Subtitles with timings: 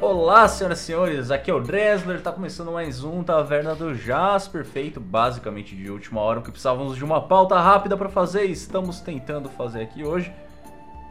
[0.00, 4.64] Olá, senhoras e senhores, aqui é o Dresler, tá começando mais um Taverna do Jasper,
[4.64, 9.48] feito basicamente de última hora, porque precisávamos de uma pauta rápida para fazer, estamos tentando
[9.48, 10.32] fazer aqui hoje.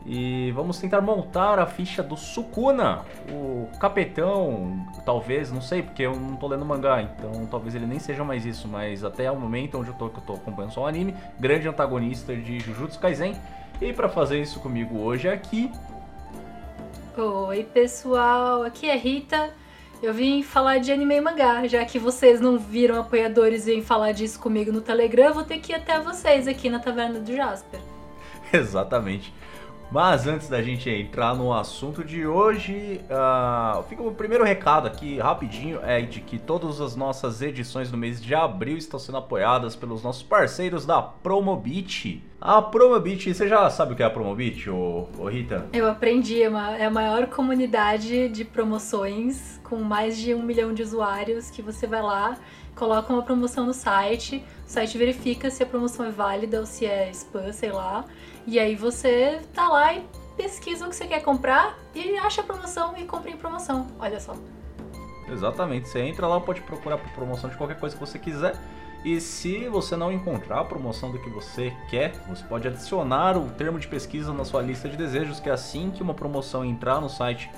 [0.06, 6.14] E vamos tentar montar a ficha do Sukuna, o capetão, talvez, não sei, porque eu
[6.14, 9.80] não tô lendo mangá, então talvez ele nem seja mais isso, mas até o momento
[9.80, 13.36] onde eu tô, que eu tô acompanhando só o anime, grande antagonista de Jujutsu Kaisen.
[13.82, 15.72] E para fazer isso comigo hoje aqui,
[17.16, 19.52] Oi, pessoal, aqui é Rita.
[20.02, 23.84] Eu vim falar de anime e mangá, já que vocês não viram apoiadores e vêm
[23.84, 27.20] falar disso comigo no Telegram, eu vou ter que ir até vocês aqui na Taverna
[27.20, 27.80] do Jasper.
[28.52, 29.32] Exatamente.
[29.92, 35.20] Mas antes da gente entrar no assunto de hoje, uh, fica o primeiro recado aqui,
[35.20, 39.76] rapidinho, é de que todas as nossas edições do mês de abril estão sendo apoiadas
[39.76, 42.24] pelos nossos parceiros da Promobit.
[42.46, 45.66] A Promobit, você já sabe o que é a Promobit, ô, ô Rita?
[45.72, 50.74] Eu aprendi, é, uma, é a maior comunidade de promoções com mais de um milhão
[50.74, 52.38] de usuários que você vai lá,
[52.76, 56.86] coloca uma promoção no site, o site verifica se a promoção é válida ou se
[56.86, 58.04] é spam, sei lá.
[58.46, 60.04] E aí você tá lá e
[60.36, 63.88] pesquisa o que você quer comprar e acha a promoção e compra em promoção.
[63.98, 64.36] Olha só.
[65.32, 65.88] Exatamente.
[65.88, 68.60] Você entra lá, pode procurar por promoção de qualquer coisa que você quiser.
[69.04, 73.50] E se você não encontrar a promoção do que você quer, você pode adicionar o
[73.50, 77.02] termo de pesquisa na sua lista de desejos, que é assim que uma promoção entrar
[77.02, 77.52] no site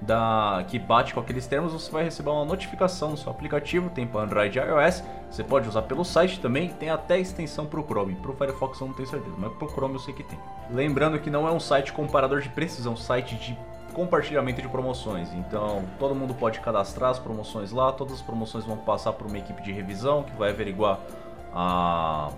[0.00, 4.06] da que bate com aqueles termos, você vai receber uma notificação no seu aplicativo, tem
[4.06, 7.84] para Android e iOS, você pode usar pelo site também, tem até extensão para o
[7.84, 10.22] Chrome, para o Firefox eu não tenho certeza, mas para o Chrome eu sei que
[10.22, 10.38] tem.
[10.70, 13.58] Lembrando que não é um site comparador de preços, é um site de
[13.92, 18.76] compartilhamento de promoções, então todo mundo pode cadastrar as promoções lá, todas as promoções vão
[18.76, 21.00] passar por uma equipe de revisão que vai averiguar
[21.52, 22.30] a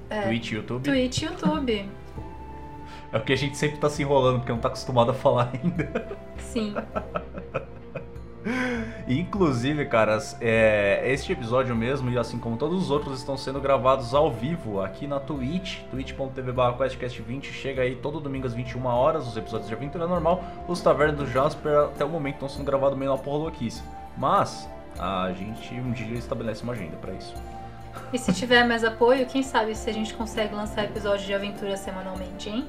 [0.08, 0.84] É, Twitch, YouTube.
[0.84, 1.90] Twitch, YouTube.
[3.12, 6.18] É porque a gente sempre tá se enrolando, porque não tá acostumado a falar ainda.
[6.38, 6.76] Sim.
[9.08, 14.16] Inclusive, caras, é, este episódio mesmo, e assim como todos os outros, estão sendo gravados
[14.16, 17.44] ao vivo aqui na Twitch, twitch.tv questcast20.
[17.44, 20.44] Chega aí todo domingo às 21 horas, os episódios de aventura normal.
[20.68, 23.84] Os Tavernas do Jasper, até o momento, estão sendo gravados meio na porra louquice.
[24.18, 24.68] Mas,
[24.98, 27.36] a gente um dia estabelece uma agenda para isso.
[28.12, 31.78] E se tiver mais apoio, quem sabe se a gente consegue lançar episódio de aventura
[31.78, 32.68] semanalmente, hein?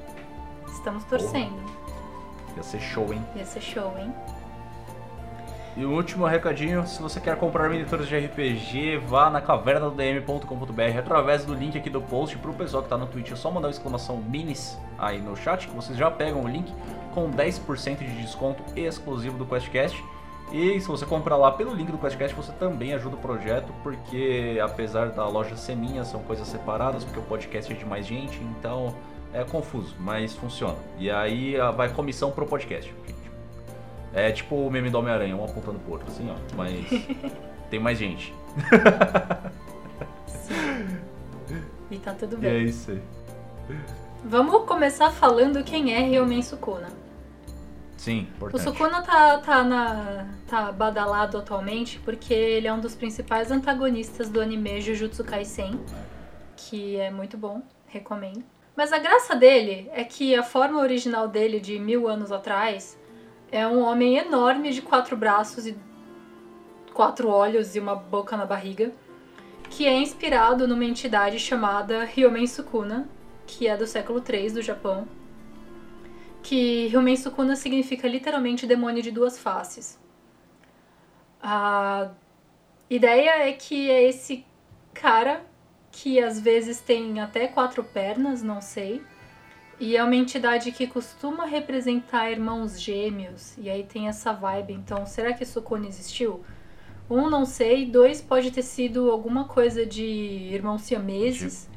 [0.67, 1.55] Estamos torcendo.
[1.55, 2.57] Porra.
[2.57, 3.25] Ia ser show, hein?
[3.35, 4.13] Ia ser show, hein?
[5.77, 11.45] E o último recadinho, se você quer comprar miniaturas de RPG, vá na cavernadm.com.br através
[11.45, 12.35] do link aqui do post.
[12.39, 15.35] Para o pessoal que está no Twitch, é só mandar uma exclamação minis aí no
[15.35, 16.73] chat, que vocês já pegam o link
[17.13, 20.03] com 10% de desconto exclusivo do QuestCast.
[20.51, 24.59] E se você comprar lá pelo link do QuestCast, você também ajuda o projeto, porque
[24.59, 28.41] apesar da loja ser minha, são coisas separadas, porque o podcast é de mais gente,
[28.57, 28.95] então
[29.31, 30.77] é confuso, mas funciona.
[30.97, 32.91] E aí ah, vai comissão pro podcast.
[34.13, 36.35] É tipo o meme do Homem-Aranha, um apontando pro outro, assim, ó.
[36.55, 36.85] Mas
[37.69, 38.33] tem mais gente.
[40.25, 40.87] Sim.
[41.91, 42.51] E tá tudo bem.
[42.51, 43.01] E é isso aí.
[44.23, 46.87] Vamos começar falando quem é Ryomen Sukuna.
[47.97, 48.61] Sim, importante.
[48.61, 54.29] O Sukuna tá, tá, na, tá badalado atualmente porque ele é um dos principais antagonistas
[54.29, 55.79] do anime Jujutsu Kaisen,
[56.55, 58.43] que é muito bom, recomendo.
[58.75, 62.97] Mas a graça dele é que a forma original dele de mil anos atrás
[63.51, 65.77] é um homem enorme de quatro braços e
[66.93, 68.91] quatro olhos e uma boca na barriga,
[69.69, 73.07] que é inspirado numa entidade chamada Ryomen Sukuna,
[73.45, 75.07] que é do século III do Japão.
[76.41, 79.99] Que Ryomen Sukuna significa literalmente demônio de duas faces.
[81.41, 82.09] A
[82.89, 84.45] ideia é que é esse
[84.93, 85.45] cara
[85.91, 89.01] que às vezes tem até quatro pernas, não sei
[89.79, 94.73] e é uma entidade que costuma representar irmãos gêmeos, e aí tem essa vibe.
[94.73, 96.43] Então, será que Sukuna existiu?
[97.09, 97.85] Um, não sei.
[97.85, 101.69] Dois, pode ter sido alguma coisa de irmãos siameses.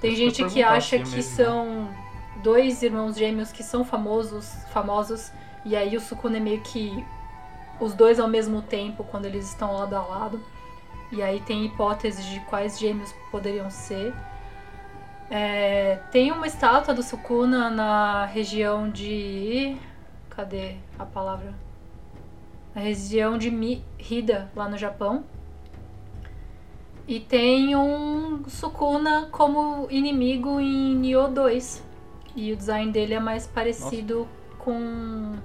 [0.00, 1.22] Tem gente que acha que né?
[1.22, 1.88] são
[2.42, 5.30] dois irmãos gêmeos que são famosos, famosos
[5.64, 7.04] e aí o Sukuna é meio que
[7.80, 10.40] os dois ao mesmo tempo quando eles estão lado a lado.
[11.10, 14.14] E aí tem hipóteses de quais gêmeos poderiam ser.
[15.34, 19.78] É, tem uma estátua do Sukuna na região de.
[20.28, 21.54] Cadê a palavra?
[22.74, 25.24] Na região de Hida, lá no Japão.
[27.08, 31.82] E tem um Sukuna como inimigo em Nioh 2.
[32.36, 34.30] E o design dele é mais parecido Nossa.
[34.58, 35.38] com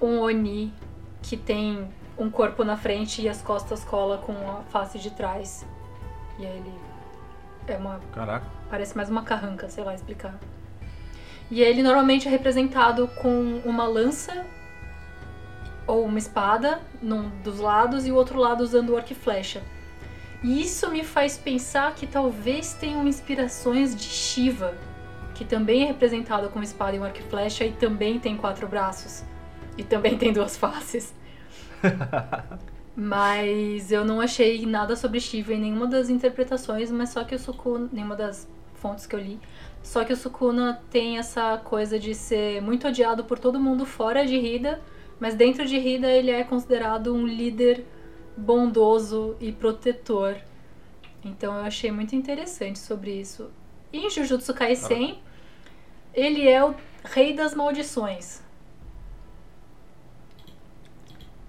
[0.00, 0.72] um Oni
[1.20, 1.86] que tem
[2.16, 5.66] um corpo na frente e as costas cola com a face de trás.
[6.38, 6.89] E aí ele
[7.66, 8.00] é uma.
[8.12, 8.46] Caraca.
[8.68, 10.34] Parece mais uma carranca, sei lá explicar.
[11.50, 14.46] E ele normalmente é representado com uma lança
[15.86, 19.60] ou uma espada num dos lados e o outro lado usando o arco e flecha.
[20.42, 24.74] E isso me faz pensar que talvez tenham inspirações de Shiva,
[25.34, 28.68] que também é representado com espada e um arco e flecha e também tem quatro
[28.68, 29.24] braços.
[29.76, 31.12] E também tem duas faces.
[33.00, 37.38] mas eu não achei nada sobre Shiva em nenhuma das interpretações, mas só que o
[37.38, 39.40] Sukuna, nenhuma das fontes que eu li,
[39.82, 44.26] só que o Sukuna tem essa coisa de ser muito odiado por todo mundo fora
[44.26, 44.82] de Hida,
[45.18, 47.86] mas dentro de Hida ele é considerado um líder
[48.36, 50.36] bondoso e protetor.
[51.24, 53.50] Então eu achei muito interessante sobre isso.
[53.90, 55.18] E em Jujutsu Kaisen,
[56.12, 58.42] ele é o rei das maldições.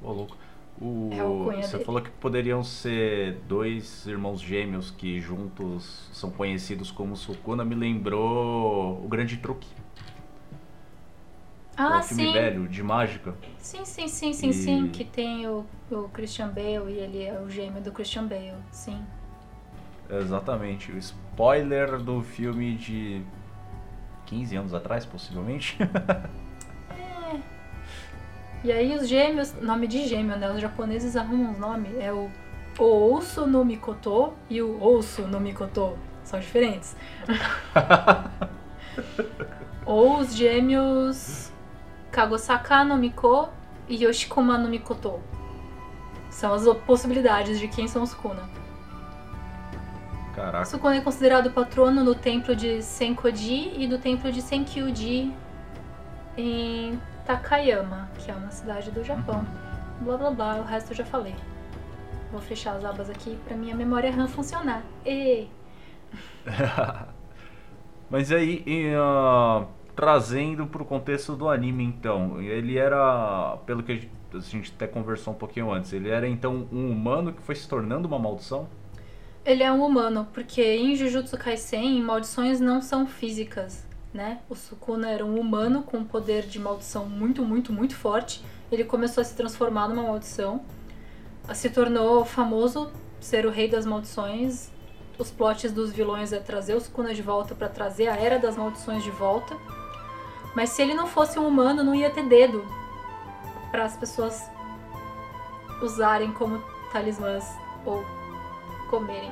[0.01, 0.40] Ô, louco.
[0.81, 1.09] O,
[1.51, 1.85] é você dele.
[1.85, 7.63] falou que poderiam ser dois irmãos gêmeos que juntos são conhecidos como Sukuna.
[7.63, 9.67] Me lembrou o Grande Truque.
[11.77, 12.33] Ah, é filme sim.
[12.33, 13.35] velho, de mágica.
[13.59, 14.53] Sim, sim, sim, sim, e...
[14.53, 14.87] sim.
[14.87, 18.99] Que tem o, o Christian Bale e ele é o gêmeo do Christian Bale, sim.
[20.09, 20.91] Exatamente.
[20.91, 23.21] O spoiler do filme de
[24.25, 25.77] 15 anos atrás, possivelmente.
[28.63, 30.51] E aí os gêmeos, nome de gêmeo, né?
[30.51, 31.91] Os japoneses arrumam os nomes.
[31.99, 32.29] É o
[32.77, 35.97] Ouso no Mikoto e o Ouso no Mikoto.
[36.23, 36.95] São diferentes.
[39.85, 41.51] Ou os gêmeos
[42.11, 43.49] Kagosaka no Miko
[43.89, 45.19] e Yoshikoma no Mikoto.
[46.29, 48.47] São as possibilidades de quem são os Kuna.
[50.35, 50.65] Caraca.
[50.65, 55.33] Sukuna é considerado patrono no templo de Senkoji e do templo de Senkyuji
[56.37, 56.99] em
[57.31, 59.45] Takayama, que é uma cidade do Japão.
[60.01, 61.33] Blá blá blá, o resto eu já falei.
[62.29, 64.83] Vou fechar as abas aqui pra minha memória RAM funcionar.
[65.05, 65.47] E...
[68.09, 74.73] Mas aí, uh, trazendo pro contexto do anime então, ele era, pelo que a gente
[74.75, 78.19] até conversou um pouquinho antes, ele era então um humano que foi se tornando uma
[78.19, 78.67] maldição?
[79.45, 84.39] Ele é um humano, porque em Jujutsu Kaisen, maldições não são físicas né?
[84.49, 88.43] O Sukuna era um humano com um poder de maldição muito, muito, muito forte.
[88.71, 90.61] Ele começou a se transformar numa maldição.
[91.53, 94.69] Se tornou famoso ser o rei das maldições.
[95.17, 98.57] Os plots dos vilões é trazer o Sukuna de volta para trazer a era das
[98.57, 99.55] maldições de volta.
[100.55, 102.65] Mas se ele não fosse um humano, não ia ter dedo
[103.71, 104.49] para as pessoas
[105.81, 106.61] usarem como
[106.91, 107.45] talismãs
[107.85, 108.03] ou
[108.89, 109.31] comerem.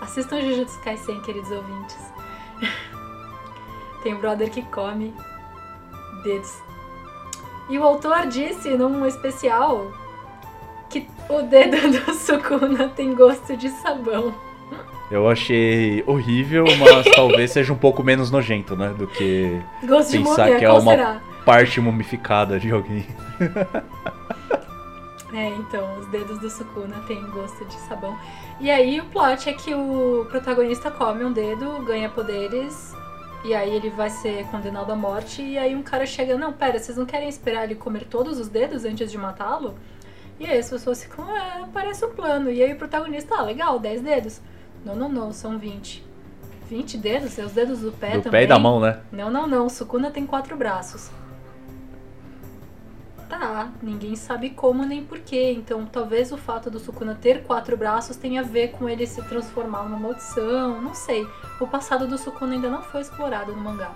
[0.00, 1.98] Assistam Jujutsu Kaisen, queridos ouvintes.
[4.02, 5.14] Tem brother que come
[6.22, 6.52] dedos.
[7.68, 9.92] E o autor disse num especial
[10.88, 14.34] que o dedo do Sukuna tem gosto de sabão.
[15.10, 18.94] Eu achei horrível, mas talvez seja um pouco menos nojento, né?
[18.96, 21.20] Do que gosto pensar de que é uma será?
[21.44, 23.06] parte mumificada de alguém.
[25.32, 28.18] É, então, os dedos do Sukuna têm gosto de sabão.
[28.58, 32.96] E aí o plot é que o protagonista come um dedo, ganha poderes
[33.44, 35.42] e aí ele vai ser condenado à morte.
[35.42, 38.48] E aí um cara chega, não, pera, vocês não querem esperar ele comer todos os
[38.48, 39.74] dedos antes de matá-lo?
[40.38, 42.50] E aí as pessoas ficam, é, parece um plano.
[42.50, 44.40] E aí o protagonista, ah, legal, 10 dedos.
[44.84, 46.04] Não, não, não, são 20.
[46.68, 47.32] 20 dedos?
[47.32, 48.40] Seus dedos do pé do também?
[48.40, 49.00] pé e da mão, né?
[49.12, 49.68] Não, não, não.
[49.68, 51.10] Sukuna tem quatro braços.
[53.30, 55.52] Tá, ninguém sabe como nem porquê.
[55.56, 59.22] Então talvez o fato do Sukuna ter quatro braços tenha a ver com ele se
[59.22, 60.82] transformar numa maldição.
[60.82, 61.24] Não sei.
[61.60, 63.92] O passado do Sukuna ainda não foi explorado no mangá.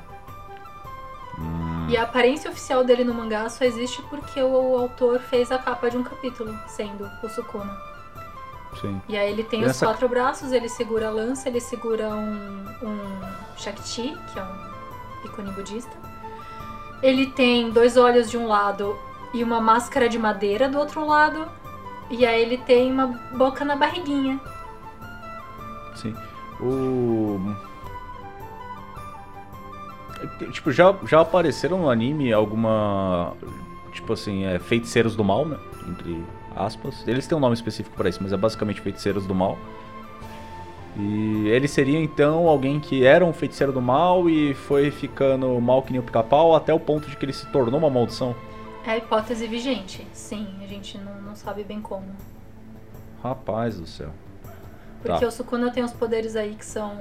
[1.36, 1.88] Hum.
[1.90, 5.90] E a aparência oficial dele no mangá só existe porque o autor fez a capa
[5.90, 7.76] de um capítulo, sendo o Sukuna.
[8.80, 9.02] Sim.
[9.08, 9.86] E aí ele tem e os essa...
[9.86, 13.20] quatro braços, ele segura a lança, ele segura um, um
[13.56, 15.92] Shakti, que é um ícone budista.
[17.02, 18.96] Ele tem dois olhos de um lado
[19.34, 21.46] e uma máscara de madeira do outro lado.
[22.08, 24.40] E aí ele tem uma boca na barriguinha.
[25.96, 26.14] Sim.
[26.60, 27.40] O.
[30.52, 33.34] Tipo, já, já apareceram no anime alguma.
[33.92, 35.58] Tipo assim, é, feiticeiros do mal, né?
[35.88, 36.24] Entre
[36.54, 37.06] aspas.
[37.06, 39.58] Eles têm um nome específico para isso, mas é basicamente feiticeiros do mal.
[40.96, 45.82] E ele seria então alguém que era um feiticeiro do mal e foi ficando mal
[45.82, 48.34] que nem o pica-pau até o ponto de que ele se tornou uma maldição.
[48.86, 50.46] É a hipótese vigente, sim.
[50.62, 52.06] A gente não, não sabe bem como.
[53.22, 54.10] Rapaz do céu.
[55.02, 55.26] Porque Tá.
[55.26, 57.00] o Sukuna tem uns poderes aí que são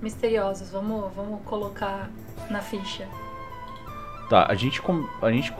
[0.00, 0.70] misteriosos.
[0.70, 2.10] Vamos, vamos colocar
[2.50, 3.06] na ficha.
[4.28, 5.52] Tá, a gente, com- a gente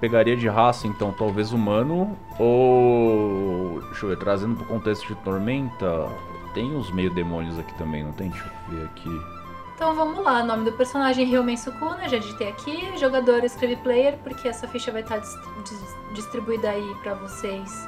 [0.00, 3.80] pegaria de raça então talvez humano ou.
[3.86, 6.08] Deixa eu ver, trazendo pro contexto de Tormenta.
[6.52, 8.30] Tem os meio demônios aqui também, não tem?
[8.30, 9.35] Deixa eu ver aqui.
[9.76, 12.96] Então vamos lá, nome do personagem Ryumen Sukuna, já digitei aqui.
[12.98, 17.86] Jogador escreve player, porque essa ficha vai estar dis- dis- distribuída aí pra vocês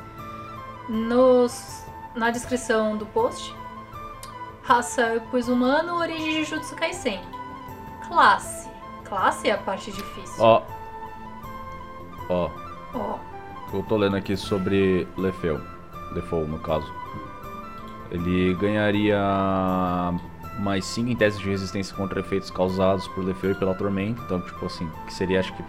[0.89, 1.83] nos,
[2.15, 3.55] na descrição do post.
[4.63, 7.21] Raça eu pus humano, origem Jujutsu Kaisen.
[8.07, 8.69] Classe.
[9.05, 10.45] Classe é a parte difícil.
[10.45, 10.63] Ó.
[12.29, 12.51] Ó,
[12.95, 13.19] Ó,
[13.73, 15.59] eu tô lendo aqui sobre Lefeu.
[16.13, 16.91] Lefou, no caso.
[18.11, 19.19] Ele ganharia
[20.59, 24.21] mais 5 em testes de resistência contra efeitos causados por Lefeu e pela tormenta.
[24.25, 25.63] Então, tipo assim, que seria acho que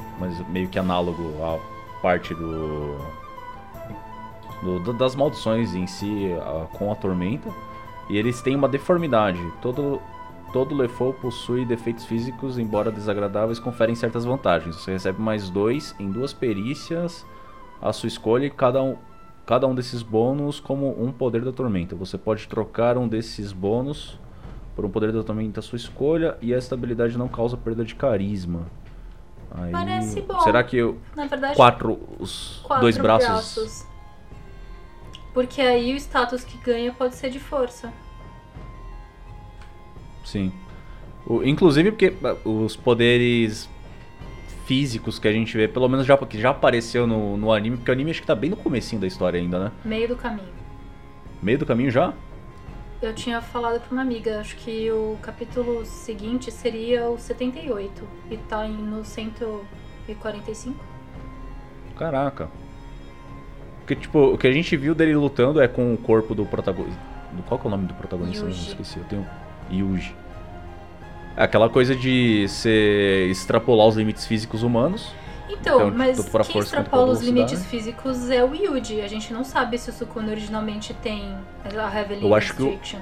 [0.49, 2.97] meio que análogo à parte do-
[4.83, 7.49] do- das maldições em si a- com a tormenta.
[8.09, 9.39] E eles têm uma deformidade.
[9.61, 10.01] Todo
[10.51, 14.75] todo Lefou possui defeitos físicos, embora desagradáveis, conferem certas vantagens.
[14.77, 17.23] Você recebe mais dois em duas perícias
[17.79, 18.95] à sua escolha e cada um
[19.45, 21.95] cada um desses bônus como um poder da tormenta.
[21.95, 24.19] Você pode trocar um desses bônus
[24.79, 27.95] por um poder da tormenta à sua escolha e esta habilidade não causa perda de
[27.95, 28.65] carisma.
[29.51, 30.39] Aí, Parece bom.
[30.39, 33.85] Será que eu- na verdade, quatro os quatro dois braços,
[35.33, 37.91] Porque aí o status que ganha pode ser de força.
[40.23, 40.51] Sim.
[41.27, 43.69] O- inclusive porque ah, os poderes
[44.65, 47.91] físicos que a gente vê, pelo menos já que já apareceu no, no anime, porque
[47.91, 49.71] o anime acho que tá bem no comecinho da história ainda, né?
[49.83, 50.47] Meio do caminho.
[51.43, 52.13] Meio do caminho já?
[53.01, 58.35] Eu tinha falado pra uma amiga, acho que o capítulo seguinte seria o 78 e
[58.37, 60.83] tá no 145.
[61.97, 62.49] Caraca.
[63.79, 66.99] Porque, tipo, o que a gente viu dele lutando é com o corpo do protagonista.
[67.47, 68.43] Qual que é o nome do protagonista?
[68.43, 68.69] Eu não Yuji.
[68.69, 68.99] esqueci.
[68.99, 69.27] Eu tenho.
[69.71, 70.15] Yuji.
[71.37, 75.13] É aquela coisa de você extrapolar os limites físicos humanos.
[75.49, 79.01] Então, Então, mas quem extrapola os limites físicos é o Yuji.
[79.01, 82.99] A gente não sabe se o Sukuna originalmente tem a Heavy Eu acho que Restriction.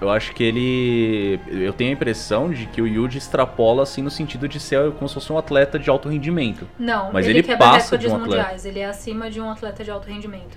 [0.00, 1.40] Eu acho que ele.
[1.48, 5.08] Eu tenho a impressão de que o Yuji extrapola assim no sentido de ser como
[5.08, 6.68] se fosse um atleta de alto rendimento.
[6.78, 8.28] Não, Mas ele, ele quebra passa de um atleta.
[8.36, 8.64] mundiais.
[8.64, 10.56] Ele é acima de um atleta de alto rendimento.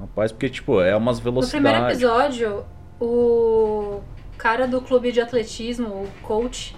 [0.00, 2.02] Rapaz, porque, tipo, é umas No primeiro velocidades.
[2.02, 2.64] episódio,
[3.00, 4.00] o
[4.36, 6.76] cara do clube de atletismo, o coach,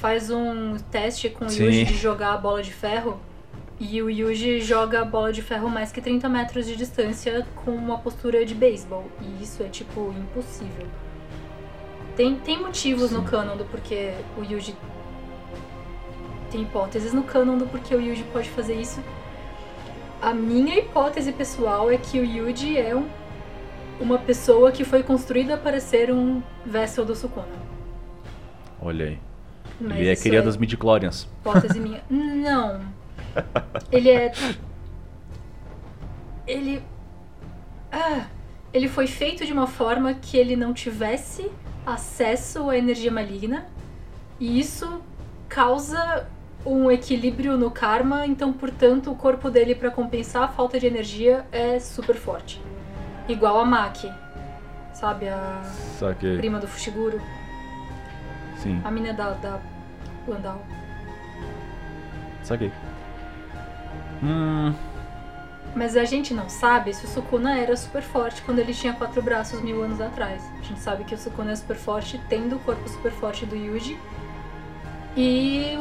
[0.00, 1.64] faz um teste com o Sim.
[1.64, 3.20] Yuji de jogar a bola de ferro.
[3.78, 7.70] E o Yuji joga a bola de ferro mais que 30 metros de distância com
[7.70, 9.04] uma postura de beisebol.
[9.20, 10.86] E isso é, tipo, impossível.
[12.16, 13.26] Tem, tem motivos no Sim.
[13.26, 14.74] canon do porquê o Yuji.
[16.50, 19.02] Tem hipóteses no canon do porquê o Yuji pode fazer isso.
[20.20, 23.06] A minha hipótese pessoal é que o Yuji é um,
[24.00, 27.48] uma pessoa que foi construída para ser um vessel do Sukuna.
[28.80, 29.29] Olha aí.
[29.80, 31.28] Mas ele é isso cria das midichlorians.
[31.40, 32.02] hipótese minha.
[32.10, 32.80] Não.
[33.90, 34.32] Ele é.
[36.46, 36.82] Ele.
[37.92, 38.26] Ah,
[38.72, 41.50] ele foi feito de uma forma que ele não tivesse
[41.84, 43.66] acesso à energia maligna.
[44.38, 45.00] E isso
[45.48, 46.28] causa
[46.64, 51.44] um equilíbrio no karma, então, portanto, o corpo dele, para compensar a falta de energia,
[51.50, 52.60] é super forte.
[53.28, 54.10] Igual a Maki.
[54.92, 55.62] Sabe, a
[55.98, 56.36] Saquei.
[56.38, 57.20] prima do Fushiguro?
[58.58, 59.58] Sim, A mina da, da
[60.26, 60.60] Landau.
[62.42, 62.72] saquei.
[64.22, 64.74] Hum.
[65.74, 69.22] Mas a gente não sabe se o Sukuna era super forte quando ele tinha quatro
[69.22, 70.42] braços mil anos atrás.
[70.58, 73.54] A gente sabe que o Sukuna é super forte, tendo o corpo super forte do
[73.54, 73.98] Yuji.
[75.16, 75.76] E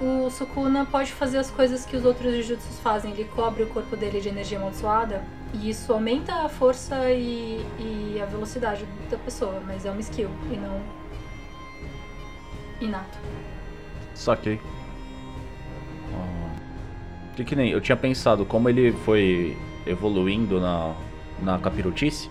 [0.00, 3.12] o, o Sukuna pode fazer as coisas que os outros Jujutsus fazem.
[3.12, 5.22] Ele cobre o corpo dele de energia amaldiçoada.
[5.52, 9.62] E isso aumenta a força e, e a velocidade da pessoa.
[9.66, 10.80] Mas é uma skill e não
[12.80, 13.18] inato.
[14.18, 14.60] Saquei.
[16.14, 16.50] Ah,
[17.36, 19.56] Que que nem, eu tinha pensado como ele foi
[19.86, 20.94] evoluindo na,
[21.40, 22.30] na capirutice.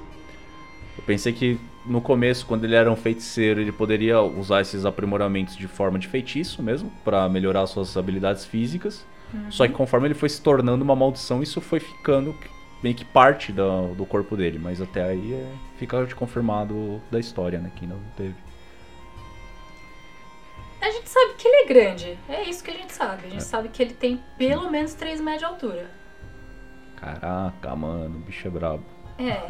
[0.98, 5.56] Eu pensei que no começo, quando ele era um feiticeiro, ele poderia usar esses aprimoramentos
[5.56, 9.06] de forma de feitiço mesmo, pra melhorar suas habilidades físicas.
[9.50, 12.34] Só que conforme ele foi se tornando uma maldição, isso foi ficando
[12.84, 14.58] meio que parte da- do corpo dele.
[14.62, 17.70] Mas até aí é, fica de confirmado da história, né?
[17.76, 18.36] Que ainda não teve.
[21.68, 22.18] Grande.
[22.28, 23.28] É isso que a gente sabe.
[23.28, 25.92] A gente sabe que ele tem pelo menos 3 metros de altura.
[26.96, 28.84] Caraca, mano, o bicho é brabo.
[29.20, 29.42] É.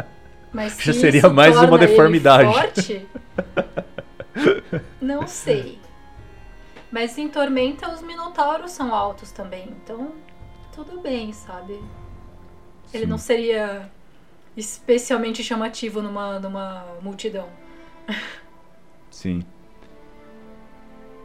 [0.52, 2.52] Mas Já se seria isso mais uma ele deformidade.
[2.52, 3.08] Forte,
[5.02, 5.80] não sei.
[6.90, 10.12] Mas em Tormenta os minotauros são altos também, então
[10.72, 11.72] tudo bem, sabe?
[12.92, 13.10] Ele Sim.
[13.10, 13.90] não seria
[14.56, 17.48] especialmente chamativo numa, numa multidão.
[19.10, 19.42] Sim.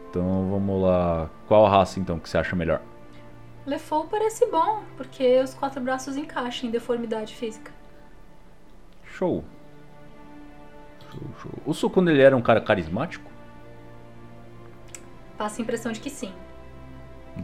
[0.09, 1.29] Então vamos lá.
[1.47, 2.81] Qual raça então que você acha melhor?
[3.65, 7.71] Lefou parece bom, porque os quatro braços encaixam em deformidade física.
[9.03, 9.43] Show.
[11.11, 12.01] Show, show.
[12.03, 13.29] O ele era um cara carismático?
[15.37, 16.33] Passa a impressão de que sim.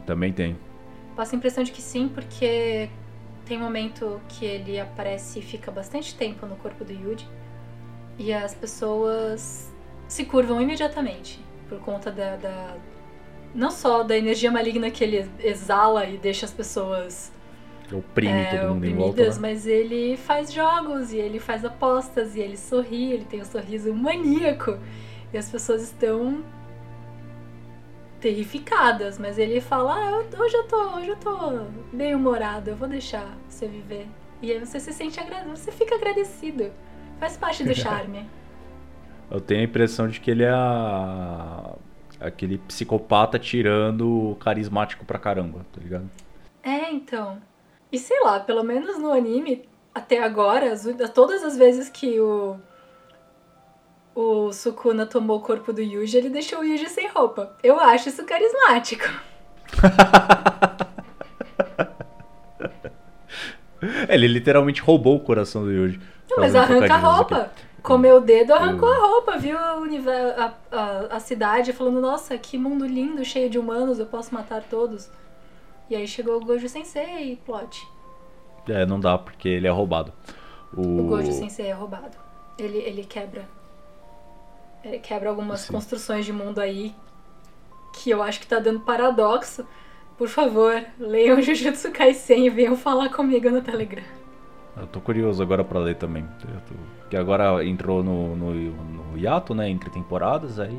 [0.04, 0.58] Também tem.
[1.14, 2.90] Passa a impressão de que sim, porque
[3.46, 7.28] tem um momento que ele aparece e fica bastante tempo no corpo do Yuji.
[8.18, 9.72] E as pessoas
[10.08, 11.45] se curvam imediatamente.
[11.68, 12.74] Por conta da, da-
[13.54, 17.32] Não só da energia maligna que ele exala e deixa as pessoas
[17.92, 19.10] Oprime é, todo mundo em volta.
[19.10, 19.48] oprimidas, né?
[19.48, 23.92] mas ele faz jogos e ele faz apostas e ele sorri, ele tem um sorriso
[23.94, 24.76] maníaco.
[25.32, 26.42] E as pessoas estão
[28.20, 31.36] terrificadas, mas ele fala: ah, eu- hoje eu tô, hoje eu tô
[31.92, 34.06] bem humorado, eu vou deixar você viver.
[34.42, 36.70] E aí você se sente agradecido, você fica agradecido.
[37.18, 38.28] Faz parte do charme.
[39.30, 41.74] Eu tenho a impressão de que ele é a...
[42.20, 46.08] aquele psicopata tirando carismático pra caramba, tá ligado?
[46.62, 47.38] É, então.
[47.90, 52.56] E sei lá, pelo menos no anime, até agora, as todas as vezes que o.
[54.14, 57.54] O Sukuna tomou o corpo do Yuji, ele deixou o Yuji sem roupa.
[57.62, 59.04] Eu acho isso carismático.
[64.08, 66.00] Ele literalmente roubou o coração do Yuji.
[66.30, 67.36] Não, mas arranca a roupa.
[67.42, 67.65] aqui.
[67.86, 72.36] Comeu o dedo, arrancou a roupa, viu o univer- a, a, a cidade falando, nossa,
[72.36, 75.08] que mundo lindo, cheio de humanos, eu posso matar todos.
[75.88, 77.86] E aí chegou o Gojo Sensei e plot.
[78.68, 80.12] É, não dá, porque ele é roubado.
[80.76, 82.16] O, O Gojo Sensei é roubado.
[82.58, 83.48] Ele, ele quebra.
[84.84, 85.72] Ele quebra algumas Sim.
[85.72, 86.94] construções de mundo aí
[87.92, 89.64] que eu acho que tá dando paradoxo.
[90.18, 94.02] Por favor, leiam Jujutsu Kaisen e venham falar comigo no Telegram.
[94.78, 96.24] Eu tô curioso agora pra ler também.
[96.40, 96.74] Tô-
[97.08, 99.68] Que agora entrou no, no, no hiato, né?
[99.70, 100.78] Entre temporadas, aí.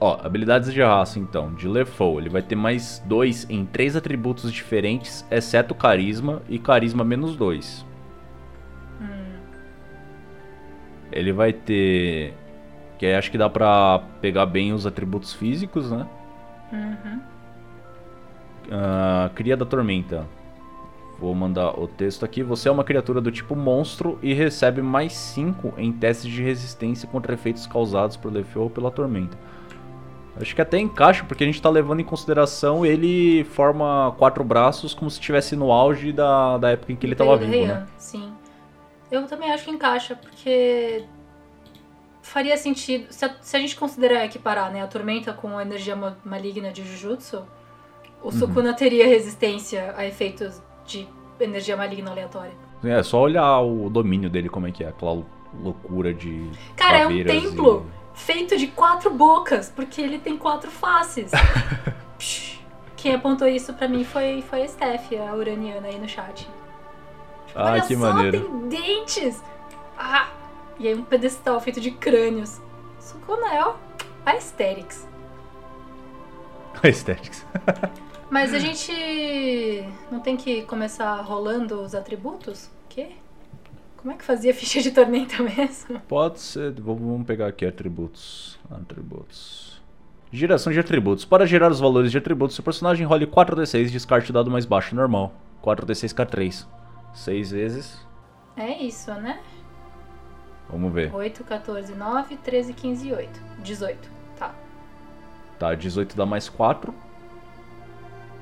[0.00, 1.52] Ó, habilidades de raça então.
[1.54, 7.04] De Lefou, ele vai ter mais dois em três atributos diferentes, exceto carisma e carisma
[7.04, 7.84] menos dois.
[11.12, 12.34] Ele vai ter.
[12.98, 16.06] Que aí acho que dá pra pegar bem os atributos físicos, né?
[16.72, 17.20] Uhum.
[18.72, 20.26] Ah, Cria da Tormenta.
[21.18, 22.42] Vou mandar o texto aqui.
[22.42, 27.08] Você é uma criatura do tipo monstro e recebe mais 5 em testes de resistência
[27.08, 29.38] contra efeitos causados por Lefeu ou pela Tormenta.
[30.40, 34.92] Acho que até encaixa, porque a gente tá levando em consideração ele forma quatro braços
[34.92, 37.74] como se estivesse no auge da, da época em que ele tava Período vivo, Heian,
[37.80, 37.86] né?
[37.96, 38.32] Sim.
[39.12, 41.04] Eu também acho que encaixa, porque
[42.20, 43.06] faria sentido.
[43.12, 46.72] Se a, se a gente considerar equiparar né, a tormenta com a energia ma- maligna
[46.72, 47.36] de Jujutsu,
[48.22, 48.30] Uhum.
[48.30, 51.08] o Sukuna teria resistência a efeitos de
[51.40, 52.52] energia maligna aleatória.
[52.82, 55.24] É só olhar o domínio dele, como é que é, aquela
[55.62, 56.50] loucura de.
[56.76, 61.30] Cara, é um templo feito de quatro bocas, porque ele tem quatro faces.
[62.96, 66.48] Quem apontou isso pra mim foi, foi a Steph, a uraniana aí no chat.
[67.54, 68.40] Ah, Olha que só, maneiro.
[68.40, 69.42] tem dentes!
[69.96, 70.28] Ah!
[70.78, 72.60] E aí um pedestal feito de crânios.
[72.98, 73.74] Sukuna é, ó,
[74.26, 75.06] Aesthetics.
[76.82, 77.46] Aesthetics.
[78.34, 78.90] Mas a gente
[80.10, 82.68] não tem que começar rolando os atributos?
[82.88, 83.12] Quê?
[83.96, 86.00] Como é que fazia ficha de tormenta mesmo?
[86.08, 86.72] Pode ser.
[86.80, 88.58] Vamos pegar aqui atributos.
[88.68, 89.80] Atributos.
[90.32, 91.24] Geração de atributos.
[91.24, 94.64] Para gerar os valores de atributos, seu personagem role 4d6 e descarte o dado mais
[94.64, 95.32] baixo normal.
[95.62, 96.66] 4d6k3.
[97.14, 98.04] 6 vezes.
[98.56, 99.38] É isso, né?
[100.68, 101.14] Vamos ver.
[101.14, 103.40] 8, 14, 9, 13, 15 e 8.
[103.60, 104.10] 18.
[104.36, 104.52] Tá.
[105.56, 106.92] Tá, 18 dá mais 4.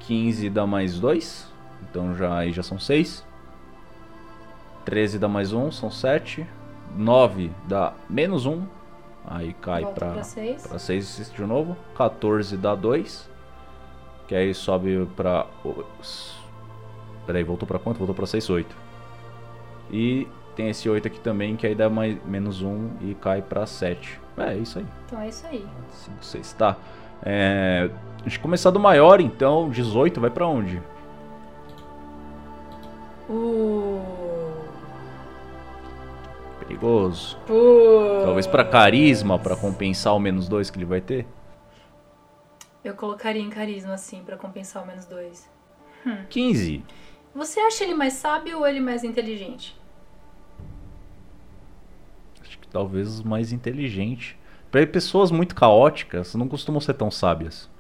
[0.07, 1.47] 15 dá mais 2.
[1.83, 3.25] Então já, aí já são 6.
[4.85, 6.47] 13 dá mais 1, são 7.
[6.97, 8.63] 9 dá menos 1.
[9.27, 10.67] Aí cai pra 6.
[10.67, 11.77] pra 6 de novo.
[11.97, 13.31] 14 dá 2.
[14.27, 15.47] Que aí sobe pra.
[16.01, 16.35] os-
[17.27, 17.99] Peraí, voltou pra quanto?
[17.99, 18.75] Voltou pra 6, 8.
[19.91, 23.65] E tem esse 8 aqui também, que aí dá mais, menos 1 e cai pra
[23.65, 24.21] 7.
[24.37, 24.87] É, é isso aí.
[25.07, 25.65] Então é isso aí.
[25.91, 26.77] 5, 6, tá.
[27.25, 27.89] É,
[28.21, 30.83] a gente começar do maior, então, 18, vai pra onde?
[33.29, 34.01] Uh.
[36.61, 37.39] Perigoso.
[37.49, 38.25] Uh.
[38.25, 41.27] Talvez pra carisma, pra compensar o menos 2 que ele vai ter.
[42.85, 45.49] Eu colocaria em carisma, assim, pra compensar o menos dois.
[46.29, 46.85] 15.
[47.33, 49.81] Você acha ele mais sábio ou ele mais inteligente?
[52.41, 54.37] Acho que talvez mais inteligente.
[54.73, 57.71] Pessoas muito caóticas não costumam ser tão sábias.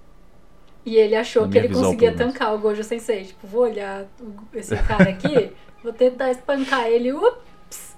[0.84, 3.24] E ele achou que ele visão, conseguia tancar o Gojo Sensei.
[3.26, 4.04] Tipo, vou olhar
[4.52, 5.52] esse cara aqui,
[5.82, 7.12] vou tentar espancar ele.
[7.12, 7.96] Ups!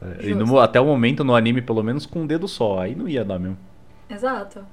[0.00, 2.80] É, e no- até o momento no anime, pelo menos com um dedo só.
[2.80, 3.58] Aí não ia dar mesmo.
[4.08, 4.64] Exato.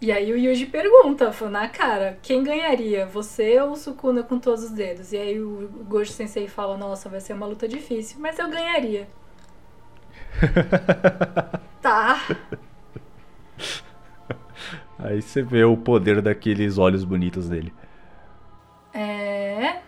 [0.00, 3.06] E aí o Yuji pergunta, falou, na cara, quem ganharia?
[3.06, 5.12] Você ou o Sukuna com todos os dedos?
[5.12, 9.08] E aí o Gojo Sensei fala, nossa, vai ser uma luta difícil, mas eu ganharia.
[11.84, 12.18] tá.
[14.98, 17.74] Aí você vê o poder daqueles olhos bonitos dele.
[18.94, 19.82] É.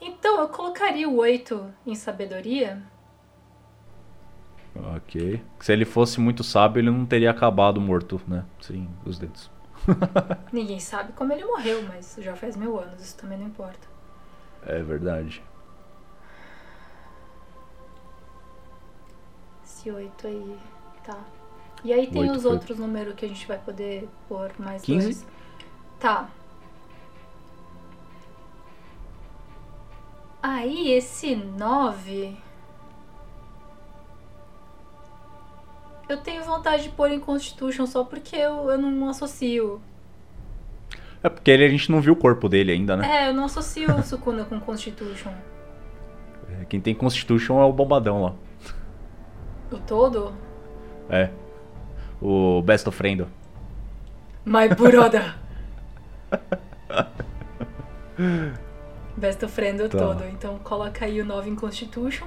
[0.00, 2.80] Então eu colocaria o 8 em sabedoria.
[4.76, 5.42] Ok.
[5.58, 8.44] Se ele fosse muito sábio, ele não teria acabado morto, né?
[8.60, 9.50] Sem os dedos.
[10.52, 13.88] Ninguém sabe como ele morreu, mas já faz mil anos, isso também não importa.
[14.64, 15.42] É verdade.
[19.84, 20.56] Esse 8 aí,
[21.04, 21.18] tá.
[21.84, 25.04] E aí tem os foi- outros números que a gente vai poder pôr mais 15?
[25.06, 25.26] dois.
[26.00, 26.30] Tá.
[30.42, 32.34] Aí esse 9.
[36.08, 39.80] Eu tenho vontade de pôr em Constitution só porque eu, eu não associo.
[41.22, 43.24] É porque ele, a gente não viu o corpo dele ainda, né?
[43.24, 45.32] É, eu não associo o Sukuna com Constitution.
[46.60, 48.34] É, Quem tem Constitution é o bombadão lá.
[49.70, 50.32] O todo?
[51.08, 51.30] É.
[52.20, 53.26] O Best of Friend.
[54.44, 55.34] My brother!
[59.16, 59.98] Best of friend o Tá.
[59.98, 60.24] todo.
[60.28, 62.26] Então coloca aí o 9 em Constitution.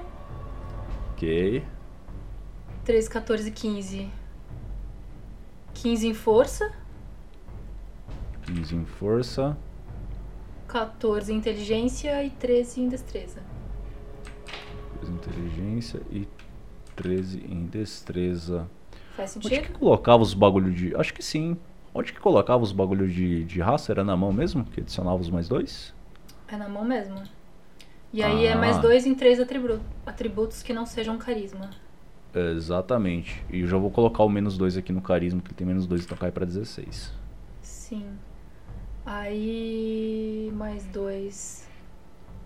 [1.12, 1.63] Ok.
[2.86, 4.10] 13, 14, 15.
[5.73, 6.71] 15 em força.
[8.43, 9.58] 15 em força.
[10.67, 13.41] 14 em inteligência e 13 em destreza.
[15.00, 16.28] 13 em inteligência e
[17.02, 18.68] 13 em destreza.
[19.16, 19.68] Faz Onde sentido?
[19.74, 20.96] que colocava os bagulho de.
[20.96, 21.56] Acho que sim.
[21.94, 23.92] Onde que colocava os bagulho de, de raça?
[23.92, 24.64] Era na mão mesmo?
[24.66, 25.94] Que adicionava os mais dois?
[26.48, 27.22] É na mão mesmo.
[28.14, 28.58] E aí é Ah.
[28.58, 31.70] mais 2 em 3 atribu- atributos que não sejam carisma.
[32.34, 33.44] Exatamente.
[33.50, 35.88] E eu já vou colocar o menos 2 aqui no carisma, que ele tem menos
[35.88, 37.12] 2, então cai pra 16.
[37.62, 38.06] Sim.
[39.06, 41.68] Aí mais 2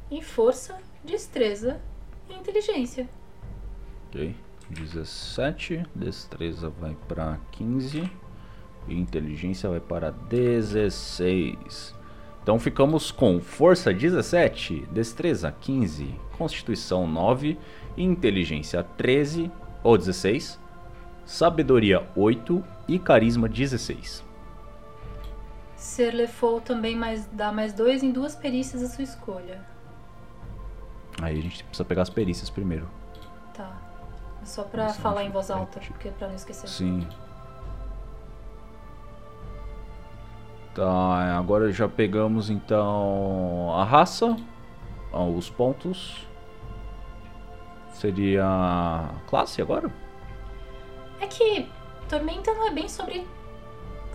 [0.09, 1.79] em força, destreza
[2.29, 3.09] e inteligência.
[4.11, 4.35] Ok.
[4.69, 5.85] 17.
[5.95, 8.09] Destreza vai pra 15.
[8.87, 11.95] E inteligência vai para 16.
[12.43, 17.55] Então ficamos com força 17, destreza 15, constituição 9,
[17.95, 19.51] inteligência 13
[19.83, 20.59] ou 16,
[21.23, 24.25] sabedoria 8 e carisma 16.
[25.75, 29.63] Ser Lefou também mais, dá mais 2 em duas perícias à sua escolha.
[31.21, 32.87] Aí a gente precisa pegar as perícias primeiro.
[34.41, 36.67] É Só pra Isso, falar em voz é alta, porque pra não esquecer.
[36.67, 37.07] Sim.
[40.73, 44.37] Tá, agora já pegamos então a raça,
[45.35, 46.25] os pontos.
[47.93, 49.91] Seria classe agora?
[51.19, 51.69] É que
[52.07, 53.27] Tormenta não é bem sobre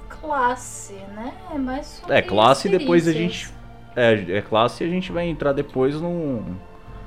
[0.08, 1.34] classe, né?
[1.54, 2.14] É mais sobre.
[2.14, 3.52] É, classe e depois a gente.
[3.94, 6.56] É, é classe e a gente vai entrar depois num.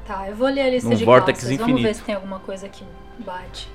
[0.06, 1.44] Tá, eu vou ler a lista Num de classes.
[1.58, 1.96] Vamos ver infinito.
[1.96, 2.84] se tem alguma coisa que
[3.20, 3.70] bate.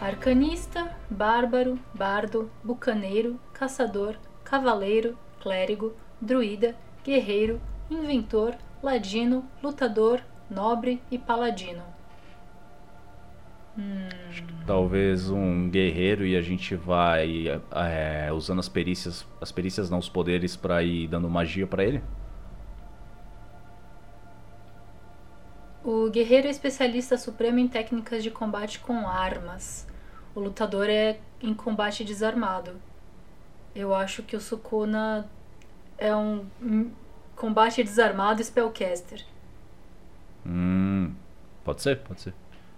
[0.00, 7.60] Arcanista, bárbaro, bardo, bucaneiro, caçador, cavaleiro, clérigo, druida, guerreiro,
[7.90, 11.82] inventor, ladino, lutador, nobre e paladino.
[13.76, 14.08] Hum,
[14.66, 19.26] Talvez um guerreiro e a gente vai é, usando as perícias.
[19.40, 22.02] As perícias não, os poderes pra ir dando magia pra ele.
[26.14, 29.84] Guerreiro é especialista supremo em técnicas de combate com armas.
[30.32, 32.76] O lutador é em combate desarmado.
[33.74, 35.28] Eu acho que o Sukuna
[35.98, 36.46] é um
[37.34, 39.24] combate desarmado spellcaster.
[40.46, 41.12] Hum,
[41.64, 42.34] pode ser, pode ser.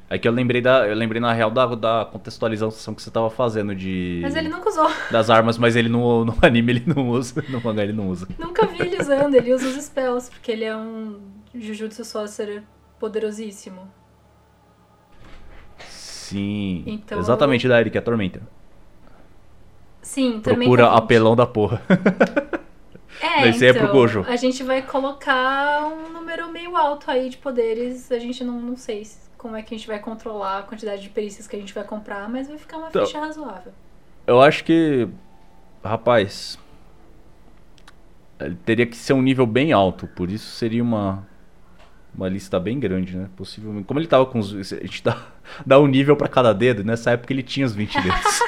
[0.08, 3.28] É que eu lembrei da, eu lembrei na real da, da contextualização que você tava
[3.28, 4.88] fazendo de Mas ele nunca usou.
[5.10, 8.26] das armas, mas ele no, no anime ele não usa, no mangá ele não usa.
[8.38, 9.34] Nunca vi ele usando.
[9.34, 11.20] Ele usa os spells, porque ele é um
[11.54, 12.62] Jujutsu Sorcerer
[12.98, 13.88] poderosíssimo.
[15.88, 16.82] Sim.
[16.86, 18.40] Então- Exatamente da Eric, a tormenta.
[20.02, 20.68] Sim, também.
[20.68, 21.02] Procura tem 20.
[21.02, 21.82] apelão da porra.
[23.20, 24.24] É, Esse aí é então, pro Gojo.
[24.28, 28.12] a gente vai colocar um número meio alto aí de poderes.
[28.12, 29.06] A gente não, não sei
[29.38, 31.82] como é que a gente vai controlar a quantidade de perícias que a gente vai
[31.84, 33.06] comprar, mas vai ficar uma Então.
[33.06, 33.72] ficha razoável.
[34.26, 35.08] Eu acho que.
[35.82, 36.58] Rapaz.
[38.38, 41.26] Ele teria que ser um nível bem alto, por isso seria uma.
[42.16, 43.28] Uma lista bem grande, né?
[43.36, 43.84] Possivelmente.
[43.86, 44.54] Como ele tava com os.
[44.54, 45.26] A gente dá,
[45.66, 48.40] dá um nível pra cada dedo, nessa época ele tinha os 20 dedos.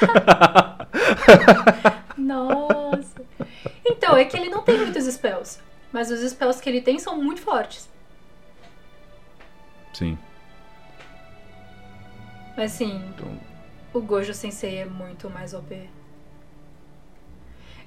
[2.17, 3.21] Nossa.
[3.85, 5.59] Então, é que ele não tem muitos spells.
[5.91, 7.87] Mas os spells que ele tem são muito fortes.
[9.93, 10.17] Sim.
[12.55, 13.39] Mas sim, Então,
[13.93, 15.89] o Gojo Sensei é muito mais OP.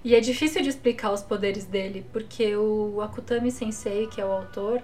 [0.05, 4.33] E é difícil de explicar os poderes dele, porque o Akutami Sensei, que é o
[4.33, 4.83] autor,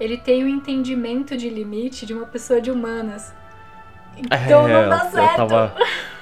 [0.00, 3.32] ele tem o entendimento de limite de uma pessoa de humanas.
[4.16, 5.36] Então É, não dá eu certo.
[5.36, 5.74] tava-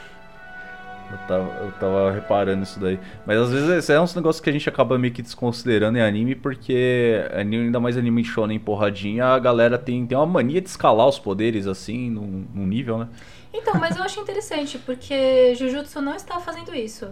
[1.11, 3.01] Eu tava, eu tava reparando isso daí.
[3.25, 6.03] Mas às vezes esse é uns negócios que a gente acaba meio que desconsiderando em
[6.03, 10.69] anime, porque anime, ainda mais anime shonen porradinha, a galera tem, tem uma mania de
[10.69, 13.09] escalar os poderes assim, num, num nível, né?
[13.55, 17.09] Então, mas eu acho interessante, porque Jujutsu não está fazendo isso.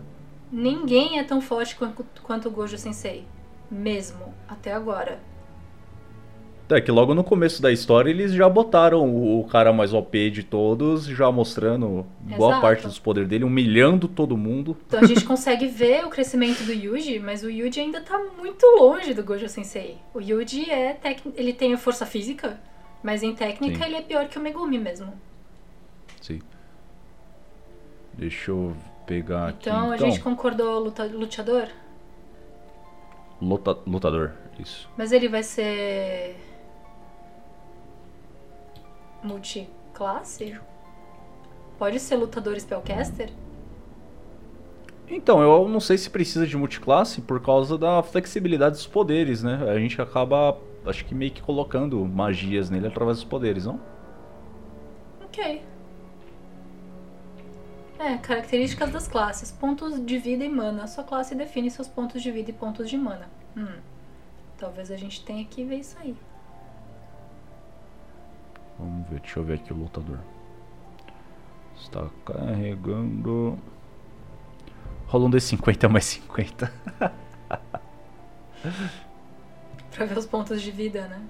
[0.52, 3.24] Ninguém é tão forte quanto, quanto o Gojo Sensei.
[3.70, 5.18] Mesmo, até agora.
[6.68, 10.30] É que logo no começo da história eles já botaram o, o cara mais OP
[10.30, 12.60] de todos, já mostrando boa Exato.
[12.60, 14.76] parte dos poderes dele, humilhando todo mundo.
[14.88, 18.66] Então a gente consegue ver o crescimento do Yuji, mas o Yuji ainda tá muito
[18.78, 19.98] longe do Gojo Sensei.
[20.12, 21.20] O Yuji é tec...
[21.36, 22.58] ele tem a força física,
[23.00, 23.84] mas em técnica Sim.
[23.84, 25.12] ele é pior que o Megumi mesmo.
[26.20, 26.40] Sim.
[28.12, 28.76] Deixa eu
[29.06, 29.68] pegar aqui.
[29.68, 31.04] Então, a gente concordou luta...
[31.04, 31.68] luteador,
[33.40, 34.88] luta- lutador, isso.
[34.96, 36.34] mas ele vai ser
[39.22, 40.58] multiclasse?
[41.78, 43.30] Pode ser lutador spellcaster?
[45.08, 49.64] Então, eu não sei se precisa de multiclasse por causa da flexibilidade dos poderes, né?
[49.70, 53.80] A gente acaba, acho que meio que colocando magias nele através dos poderes, não?
[55.24, 55.62] Ok.
[57.98, 59.52] É, características das classes.
[59.52, 60.86] Pontos de vida e mana.
[60.86, 63.28] Sua classe define seus pontos de vida e pontos de mana.
[63.56, 63.78] Hum.
[64.58, 66.16] Talvez a gente tenha que ver isso aí.
[68.78, 70.18] Vamos ver, deixa eu ver aqui o lutador.
[71.76, 73.58] Está carregando.
[75.06, 76.72] Rola um D50 mais 50.
[79.94, 81.22] Pra ver os pontos de vida, né?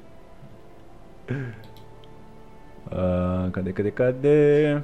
[2.91, 4.81] Ah, cadê, cadê, cadê?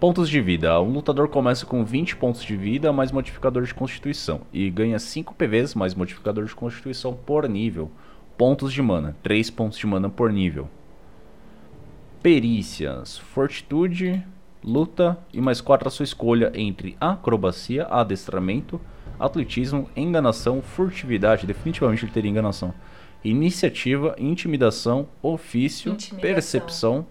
[0.00, 0.80] Pontos de vida.
[0.80, 5.34] Um lutador começa com 20 pontos de vida mais modificador de constituição e ganha 5
[5.34, 7.90] PVs mais modificador de constituição por nível.
[8.36, 9.16] Pontos de mana.
[9.22, 10.68] 3 pontos de mana por nível.
[12.22, 13.18] Perícias.
[13.18, 14.24] Fortitude,
[14.62, 18.80] luta e mais 4 a sua escolha entre acrobacia, adestramento,
[19.18, 21.46] atletismo, enganação, furtividade.
[21.46, 22.74] Definitivamente ele teria enganação.
[23.24, 26.20] Iniciativa, intimidação, ofício, Intimidação.
[26.20, 27.06] percepção,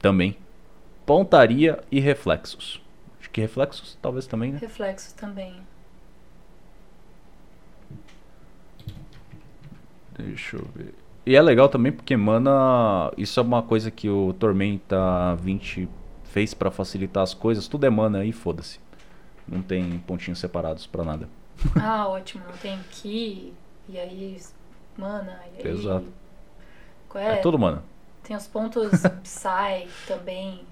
[0.00, 0.36] também.
[1.04, 2.80] Pontaria e reflexos.
[3.20, 4.58] Acho que reflexos, talvez também, né?
[4.60, 5.56] Reflexos também.
[10.16, 10.94] Deixa eu ver.
[11.30, 13.12] E é legal também porque mana.
[13.16, 15.88] Isso é uma coisa que o Tormenta 20
[16.24, 17.68] fez pra facilitar as coisas.
[17.68, 18.80] Tudo é mana aí, foda-se.
[19.46, 21.28] Não tem pontinhos separados pra nada.
[21.80, 22.42] Ah, ótimo.
[22.48, 23.54] Não tem Ki,
[23.88, 24.40] e aí
[24.98, 25.72] mana, e aí...
[25.72, 26.06] Exato.
[27.14, 27.36] É, é?
[27.36, 27.84] tudo mana.
[28.24, 28.90] Tem os pontos
[29.22, 30.62] Psy também.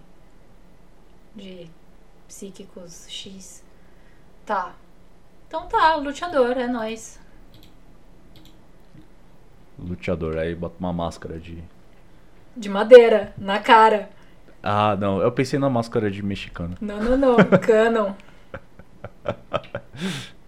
[1.36, 1.70] De
[2.26, 3.62] psíquicos X.
[4.44, 4.74] Tá.
[5.46, 7.20] Então tá, luteador, é nóis.
[9.78, 10.36] Luteador.
[10.38, 11.58] Aí bota uma máscara de.
[12.56, 14.10] De madeira, na cara.
[14.62, 15.20] Ah, não.
[15.20, 16.76] Eu pensei na máscara de mexicano.
[16.80, 17.36] Não, não, não.
[17.58, 18.12] Canon.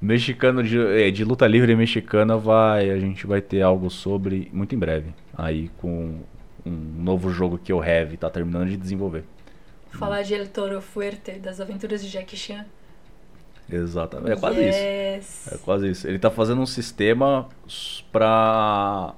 [0.00, 2.90] Mexicano de, é, de luta livre mexicana vai.
[2.90, 5.14] A gente vai ter algo sobre muito em breve.
[5.36, 6.20] Aí com
[6.64, 9.24] um novo jogo que o Heavy tá terminando de desenvolver.
[9.90, 12.66] Falar de El Toro Fuerte, das aventuras de Jackie Chan.
[13.68, 14.32] Exatamente.
[14.32, 14.78] É quase isso.
[14.78, 15.52] Yes.
[15.52, 16.06] É quase isso.
[16.06, 17.48] Ele tá fazendo um sistema
[18.12, 19.14] pra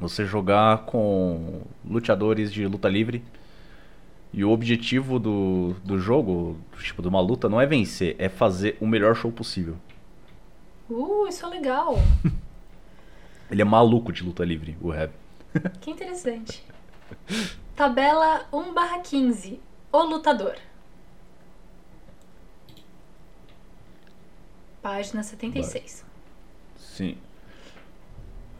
[0.00, 3.24] você jogar com luteadores de luta livre.
[4.32, 8.76] E o objetivo do, do jogo, tipo, de uma luta, não é vencer, é fazer
[8.78, 9.76] o melhor show possível.
[10.88, 11.96] Uh, isso é legal.
[13.50, 15.14] Ele é maluco de luta livre, o Heavy.
[15.80, 16.62] Que interessante.
[17.74, 19.58] Tabela 1/15.
[19.90, 20.56] O lutador.
[24.82, 26.04] Página 76.
[26.76, 27.16] Sim.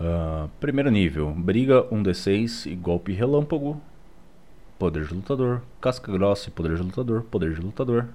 [0.00, 3.80] Ah, primeiro nível: briga 1d6 e golpe relâmpago.
[4.78, 5.62] Poder de lutador.
[5.80, 7.22] Casca grossa e poder de lutador.
[7.24, 8.08] Poder de lutador.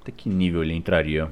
[0.00, 1.30] Até que nível ele entraria?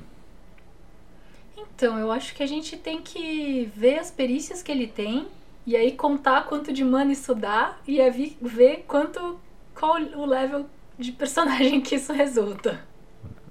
[1.57, 5.27] Então, eu acho que a gente tem que ver as perícias que ele tem
[5.67, 7.99] e aí contar quanto de mana isso dá e
[8.41, 9.41] ver quanto
[9.75, 10.67] qual o level
[10.99, 12.90] de personagem que isso resulta.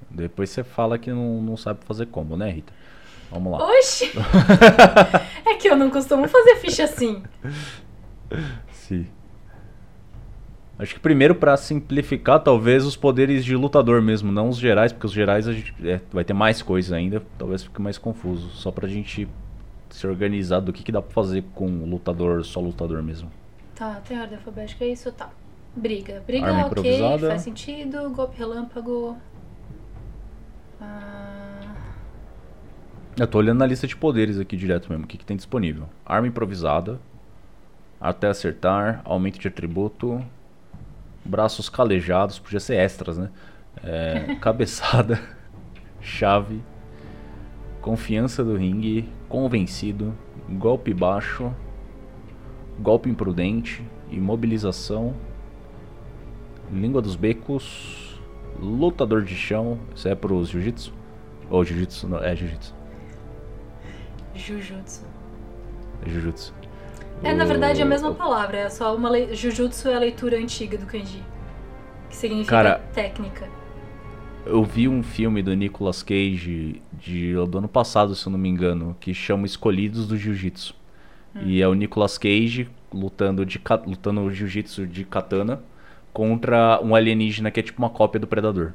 [0.10, 2.74] Depois você fala que não, não sabe fazer combo, né, Rita?
[3.32, 3.68] Vamos lá.
[3.68, 4.12] Oxi!
[5.46, 7.22] é que eu não costumo fazer ficha assim.
[8.72, 9.08] Sim.
[10.80, 15.06] Acho que primeiro para simplificar, talvez os poderes de lutador mesmo, não os gerais, porque
[15.06, 18.50] os gerais a gente é, vai ter mais coisas ainda, talvez fique mais confuso.
[18.52, 19.28] Só pra gente
[19.90, 23.30] se organizar do que, que dá pra fazer com lutador, só lutador mesmo.
[23.76, 25.12] Tá, tem ordem alfabética, é isso?
[25.12, 25.30] Tá.
[25.76, 26.24] Briga.
[26.26, 28.10] Briga, ok, faz sentido.
[28.10, 29.18] Golpe relâmpago.
[30.82, 31.76] Ah,
[33.18, 35.90] Eu tô olhando na lista de poderes aqui direto mesmo, o que, que tem disponível.
[36.06, 37.00] Arma improvisada,
[38.00, 40.24] até acertar, aumento de atributo,
[41.26, 43.30] braços calejados, podia ser extras, né?
[43.84, 45.20] É, cabeçada,
[46.00, 46.62] chave,
[47.82, 50.16] confiança do ringue, convencido,
[50.50, 51.54] golpe baixo,
[52.80, 55.14] golpe imprudente, imobilização,
[56.72, 58.09] língua dos becos,
[58.62, 60.94] lutador de chão, isso é pros jiu-jitsu?
[61.50, 62.76] Ou jiu-jitsu, não, é jiu-jitsu.
[64.36, 65.06] Jujutsu.
[66.06, 66.54] É Jujutsu.
[67.24, 68.58] É, na verdade, é a mesma palavra.
[68.58, 69.36] É só uma lei...
[69.36, 71.22] Jujutsu é a leitura antiga do kanji.
[72.10, 73.50] Que significa Cara, técnica.
[74.46, 78.48] Eu vi um filme do Nicolas Cage de, do ano passado, se eu não me
[78.48, 80.74] engano, que chama Escolhidos do Jiu-Jitsu.
[81.44, 85.62] E é o Nicolas Cage lutando de lutando jiu-jitsu de katana
[86.14, 88.74] contra um alienígena que é tipo uma cópia do Predador.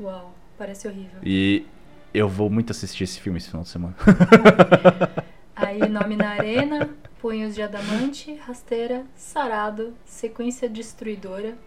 [0.00, 1.20] Uau, parece horrível.
[1.22, 1.66] E
[2.12, 3.94] eu vou muito assistir esse filme esse final de semana.
[5.54, 6.88] Aí, nome na arena,
[7.20, 11.58] punhos de adamante, rasteira, sarado, sequência destruidora,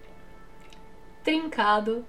[1.23, 2.05] trincado,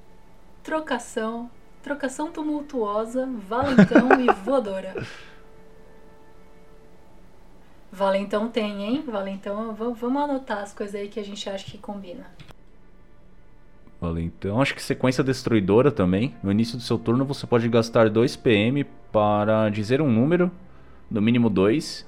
[0.63, 1.51] trocação,
[1.83, 4.95] trocação tumultuosa, valentão e voadora.
[7.91, 9.05] Valentão tem, hein?
[9.07, 12.27] Valentão, vamos anotar as coisas aí que a gente acha que combina.
[14.19, 14.61] Então.
[14.61, 16.35] Acho que sequência destruidora também.
[16.43, 20.51] No início do seu turno você pode gastar 2 PM para dizer um número,
[21.11, 22.07] no mínimo 2.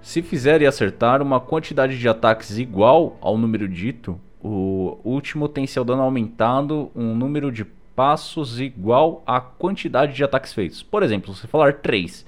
[0.00, 5.66] Se fizer e acertar uma quantidade de ataques igual ao número dito, o último tem
[5.66, 10.82] seu dano aumentado um número de passos igual à quantidade de ataques feitos.
[10.82, 12.24] Por exemplo, se você falar 3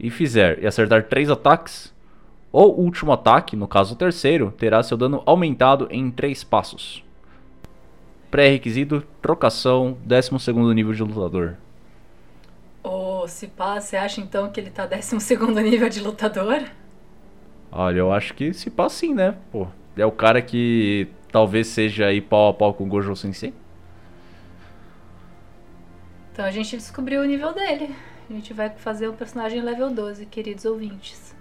[0.00, 1.94] e fizer e acertar 3 ataques,
[2.50, 7.05] o último ataque, no caso o terceiro, terá seu dano aumentado em 3 passos.
[8.30, 11.54] Pré-requisito, trocação, 12 nível de lutador.
[12.82, 15.16] Ô, se pá, você acha então que ele tá 12
[15.62, 16.64] nível de lutador?
[17.70, 19.36] Olha, eu acho que se passa sim, né?
[19.50, 23.52] Pô, é o cara que talvez seja aí pau a pau com o Gojo Sensei.
[26.32, 27.94] Então a gente descobriu o nível dele.
[28.28, 31.34] A gente vai fazer o personagem level 12, queridos ouvintes.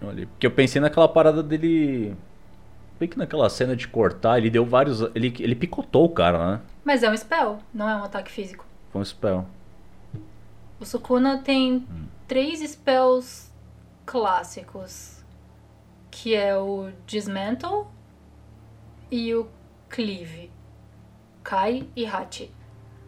[0.00, 2.16] Olha, porque eu pensei naquela parada dele.
[2.98, 5.00] Bem que naquela cena de cortar, ele deu vários.
[5.14, 6.60] Ele, ele picotou o cara, né?
[6.84, 8.64] Mas é um spell, não é um ataque físico.
[8.90, 9.46] Foi um spell.
[10.80, 11.86] O Sukuna tem
[12.26, 13.52] três spells
[14.04, 15.24] clássicos,
[16.10, 17.86] que é o Dismantle
[19.10, 19.48] e o
[19.88, 20.50] Cleave.
[21.42, 22.50] Kai e Hachi.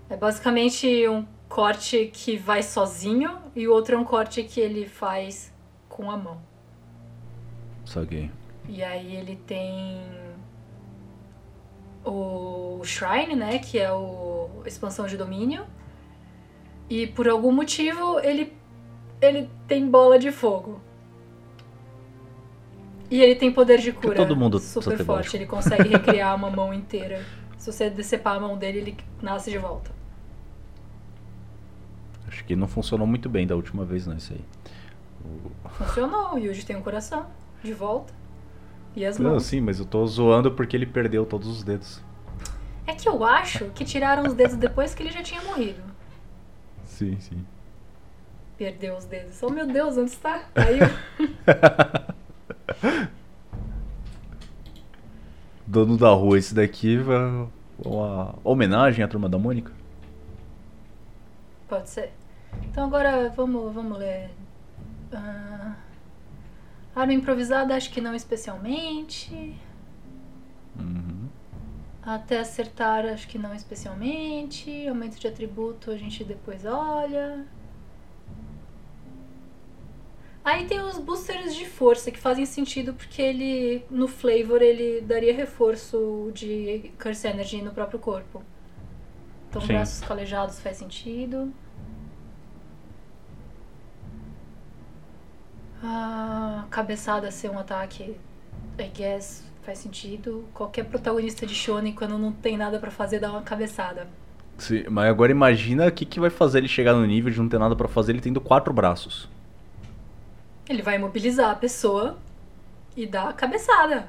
[0.09, 4.87] É basicamente um corte que vai sozinho e o outro é um corte que ele
[4.87, 5.53] faz
[5.89, 6.41] com a mão.
[7.85, 8.31] Saquei.
[8.69, 10.01] E aí ele tem
[12.05, 15.67] o Shrine, né, que é o expansão de domínio.
[16.89, 18.53] E por algum motivo ele
[19.21, 20.81] ele tem bola de fogo.
[23.11, 26.73] E ele tem poder de cura todo mundo super forte, ele consegue recriar uma mão
[26.73, 27.25] inteira.
[27.59, 29.91] Se você decepar a mão dele, ele nasce de volta.
[32.27, 34.45] Acho que não funcionou muito bem da última vez, não, isso aí.
[35.73, 37.27] Funcionou, o Yuji tem um coração
[37.63, 38.15] de volta.
[38.95, 39.45] E as Não, mãos.
[39.45, 42.03] sim, mas eu tô zoando porque ele perdeu todos os dedos.
[42.87, 45.81] É que eu acho que tiraram os dedos depois que ele já tinha morrido.
[46.85, 47.45] Sim, sim.
[48.59, 49.41] Perdeu os dedos.
[49.43, 50.41] Oh meu Deus, onde está?
[50.55, 50.81] Caiu.
[55.67, 57.47] Dono da rua, esse daqui vai
[57.85, 59.73] uma homenagem à turma da Mônica?
[61.69, 62.13] Pode ser.
[62.65, 64.31] Então agora vamos, vamos ler.
[65.13, 65.75] Ah,
[66.95, 69.57] arma improvisada, acho que não especialmente.
[70.79, 71.29] Uhum.
[72.03, 74.89] Até acertar, acho que não especialmente.
[74.89, 77.47] Aumento de atributo, a gente depois olha.
[80.43, 85.35] Aí tem os boosters de força que fazem sentido porque ele no flavor ele daria
[85.35, 88.43] reforço de curse energy no próprio corpo.
[89.49, 89.69] Então Sim.
[89.69, 91.53] braços calejados faz sentido.
[95.83, 96.20] Ah,
[96.71, 98.17] cabeçada ser um ataque,
[98.79, 100.45] I guess, faz sentido.
[100.55, 104.07] Qualquer protagonista de shonen, quando não tem nada pra fazer, dá uma cabeçada.
[104.57, 107.49] Sim, mas agora imagina o que, que vai fazer ele chegar no nível de não
[107.49, 109.29] ter nada pra fazer ele tendo quatro braços.
[110.69, 112.19] Ele vai imobilizar a pessoa
[112.97, 114.07] e dar a cabeçada.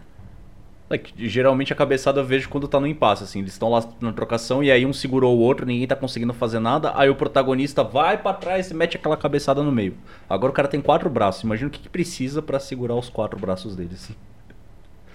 [0.97, 3.39] Que, geralmente a cabeçada eu vejo quando tá no impasse, assim.
[3.39, 6.59] Eles estão lá na trocação e aí um segurou o outro, ninguém tá conseguindo fazer
[6.59, 6.91] nada.
[6.95, 9.95] Aí o protagonista vai pra trás e mete aquela cabeçada no meio.
[10.29, 11.43] Agora o cara tem quatro braços.
[11.43, 14.15] Imagina o que, que precisa pra segurar os quatro braços dele, assim.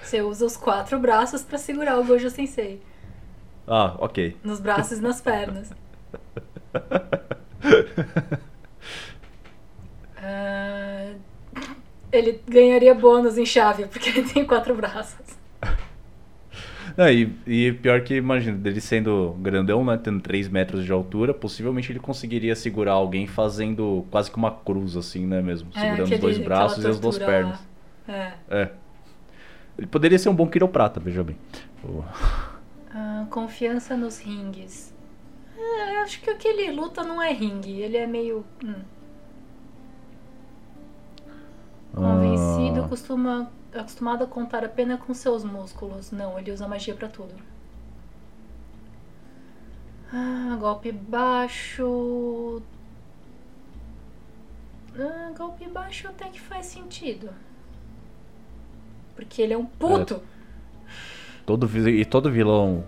[0.02, 2.80] Você usa os quatro braços pra segurar o Gojo Sensei.
[3.66, 4.36] Ah, ok.
[4.44, 5.70] Nos braços e nas pernas.
[10.18, 11.12] Ah,
[12.10, 15.35] ele ganharia bônus em chave, porque ele tem quatro braços.
[16.96, 19.98] Não, e, e pior que, imagina, dele sendo grandão, né?
[20.02, 24.96] Tendo 3 metros de altura, possivelmente ele conseguiria segurar alguém fazendo quase que uma cruz,
[24.96, 25.42] assim, né?
[25.42, 25.68] Mesmo.
[25.74, 27.60] É, Segurando os dois braços e as duas pernas.
[28.08, 28.32] É.
[28.48, 28.70] É.
[29.76, 31.36] Ele poderia ser um bom quiroprata, veja bem.
[31.84, 32.02] O-
[32.90, 34.94] Ah, confiança nos rings.
[35.58, 38.42] É, eu acho que o que ele luta não é ringue, ele é meio.
[38.64, 38.74] hum.
[41.94, 46.10] Convencido, Ah, costuma, acostumado a contar apenas com seus músculos.
[46.10, 47.34] Não, ele usa magia pra tudo.
[50.12, 52.62] Ah, golpe baixo.
[54.98, 57.30] Ah, golpe baixo até que faz sentido.
[59.14, 60.22] Porque ele é um puto.
[61.44, 62.84] todo, vi- e todo vilão,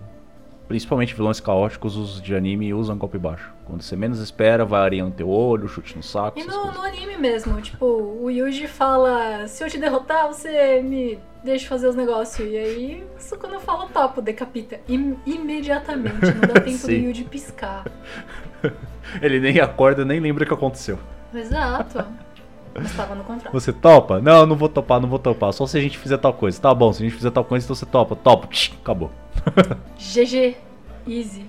[0.67, 3.53] principalmente vilões caóticos, os de anime usam golpe baixo.
[3.69, 7.15] Quando você menos espera, vai areando teu olho, chute no saco, E no, no anime
[7.17, 12.49] mesmo, tipo, o Yuji fala: se eu te derrotar, você me deixa fazer os negócios.
[12.51, 14.79] E aí, isso quando eu falo topo, decapita.
[14.89, 16.91] Im- imediatamente, não dá tempo do.
[16.91, 17.85] Yuji piscar.
[19.21, 20.97] Ele nem acorda, nem lembra o que aconteceu.
[21.31, 22.03] Exato.
[22.73, 23.53] Mas tava no contrato.
[23.53, 24.19] Você topa?
[24.19, 25.53] Não, não vou topar, não vou topar.
[25.53, 26.59] Só se a gente fizer tal coisa.
[26.59, 28.15] Tá bom, se a gente fizer tal coisa, então você topa.
[28.15, 28.47] Topa.
[28.47, 29.11] Psh, acabou.
[29.97, 30.55] GG.
[31.07, 31.45] Easy.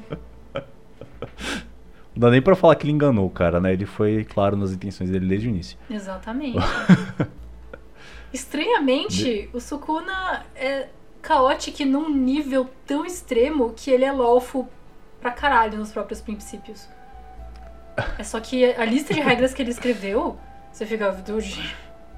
[2.14, 3.72] Não dá nem pra falar que ele enganou o cara, né?
[3.72, 5.78] Ele foi claro nas intenções dele desde o início.
[5.88, 6.58] Exatamente.
[8.32, 10.88] Estranhamente, o Sukuna é
[11.22, 14.68] caótico num nível tão extremo que ele é lawful
[15.20, 16.88] pra caralho nos próprios princípios.
[18.18, 20.38] É só que a lista de regras que ele escreveu,
[20.72, 21.74] você fica, dude,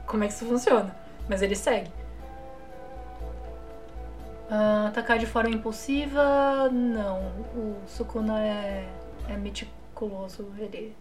[0.06, 0.94] como é que isso funciona?
[1.28, 1.90] Mas ele segue.
[4.50, 7.20] Ah, atacar de forma impulsiva, não.
[7.56, 8.86] O Sukuna é,
[9.28, 9.81] é meticuloso,
[10.58, 10.94] ele,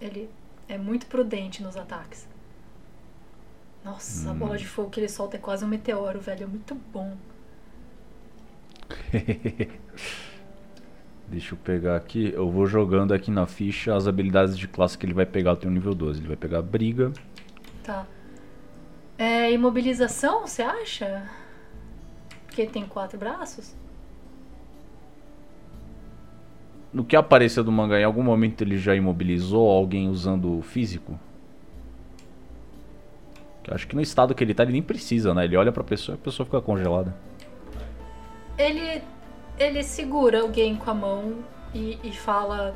[0.00, 0.30] ele
[0.68, 2.26] é muito prudente nos ataques.
[3.84, 4.38] Nossa, a Hum.
[4.38, 6.44] bola de fogo que ele solta é quase um meteoro, velho.
[6.44, 7.16] É muito bom.
[11.28, 12.32] Deixa eu pegar aqui.
[12.34, 15.56] Eu vou jogando aqui na ficha as habilidades de classe que ele vai pegar.
[15.56, 16.20] Tem o nível 12.
[16.20, 17.12] Ele vai pegar briga.
[17.82, 18.06] Tá.
[19.18, 21.28] É imobilização, você acha?
[22.46, 23.74] Porque ele tem quatro braços?
[26.96, 31.20] No que apareceu do mangá, em algum momento ele já imobilizou alguém usando o físico?
[33.68, 35.44] Eu Acho que no estado que ele tá, ele nem precisa, né?
[35.44, 37.14] Ele olha pra pessoa e a pessoa fica congelada.
[38.56, 39.02] Ele,
[39.58, 41.34] ele segura alguém com a mão
[41.74, 42.74] e, e fala: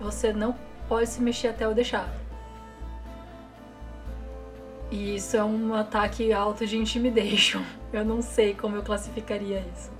[0.00, 0.56] Você não
[0.88, 2.10] pode se mexer até eu deixar.
[4.90, 7.60] E isso é um ataque alto de intimidation.
[7.92, 9.97] Eu não sei como eu classificaria isso.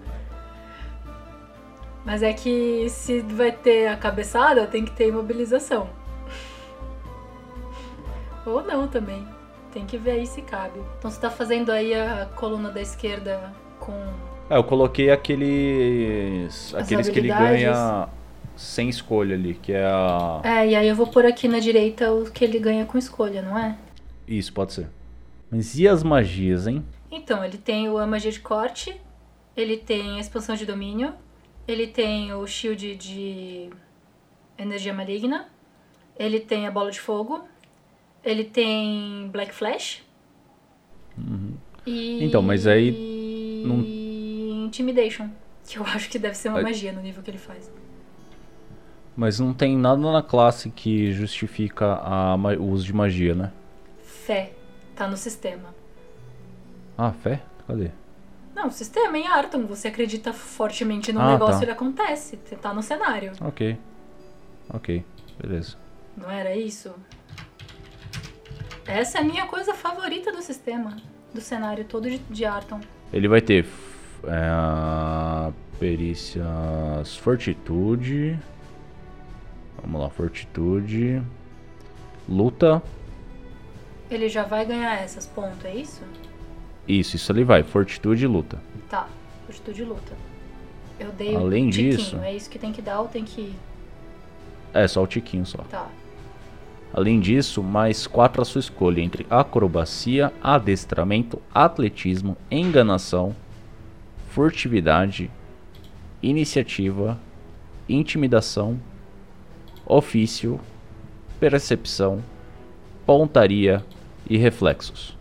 [2.08, 5.90] Mas é que se vai ter a cabeçada, tem que ter imobilização.
[8.46, 9.28] Ou não também.
[9.74, 10.80] Tem que ver aí se cabe.
[10.98, 13.92] Então você tá fazendo aí a coluna da esquerda com
[14.48, 16.74] É, eu coloquei aqueles.
[16.74, 18.08] aqueles que ele ganha
[18.56, 20.40] sem escolha ali, que é a.
[20.44, 23.42] É, e aí eu vou pôr aqui na direita o que ele ganha com escolha,
[23.42, 23.76] não é?
[24.26, 24.88] Isso, pode ser.
[25.50, 26.82] Mas e as magias, hein?
[27.10, 28.98] Então, ele tem o a magia de corte,
[29.54, 31.12] ele tem a expansão de domínio,
[31.68, 33.70] ele tem o shield de
[34.56, 35.46] energia maligna,
[36.18, 37.44] ele tem a bola de fogo,
[38.24, 40.02] ele tem Black Flash.
[41.86, 42.24] E...
[42.24, 43.84] Então, mas aí não-
[44.66, 45.28] Intimidation,
[45.66, 47.70] que eu acho que deve ser uma Aí- magia no nível que ele faz.
[49.16, 53.50] Mas não tem nada na classe que justifica a o uso de magia, né?
[54.04, 54.52] Fé,
[54.94, 55.74] tá no sistema.
[56.96, 57.42] Ah, fé?
[57.66, 57.90] Cadê?
[58.58, 61.62] Não, o sistema em Arton, você acredita fortemente no Ah, negócio, tá.
[61.62, 62.36] ele acontece.
[62.44, 63.30] Você tá no cenário.
[63.40, 63.78] Ok.
[64.74, 65.04] Ok,
[65.40, 65.76] beleza.
[66.16, 66.92] Não era isso?
[68.84, 70.96] Essa é a minha coisa favorita do sistema.
[71.32, 72.80] Do cenário todo de, de Arton.
[73.12, 73.64] Ele vai ter
[74.24, 78.36] é, perícias fortitude.
[79.80, 81.22] Vamos lá, fortitude.
[82.28, 82.82] Luta.
[84.10, 86.02] Ele já vai ganhar essas pontos, é isso?
[86.88, 87.62] Isso, isso ali vai.
[87.62, 88.58] Fortitude e luta.
[88.88, 89.06] Tá,
[89.44, 90.12] fortitude e luta.
[90.98, 93.54] Eu dei Além o tiquinho, disso- é isso que tem que dar ou tem que.
[94.72, 95.58] É, só o tiquinho só.
[95.70, 95.86] Tá.
[96.92, 103.36] Além disso, mais quatro à sua escolha entre acrobacia, adestramento, atletismo, enganação,
[104.28, 105.30] furtividade,
[106.22, 107.18] iniciativa,
[107.88, 108.80] intimidação,
[109.84, 110.58] ofício,
[111.38, 112.22] percepção,
[113.04, 113.84] pontaria
[114.28, 115.17] e reflexos.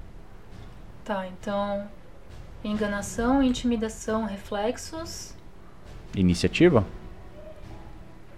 [1.07, 1.87] Tá, então.
[2.65, 5.33] Enganação, intimidação, reflexos.
[6.13, 6.85] Iniciativa?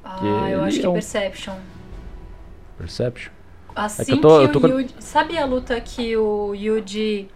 [0.03, 1.55] Ah, Que eu acho ele que é um- Perception.
[2.78, 3.32] Perception?
[3.76, 4.95] Assim É que eu que, tô- eu tô o Yuji.
[4.99, 7.28] Sabe a luta que o Yuji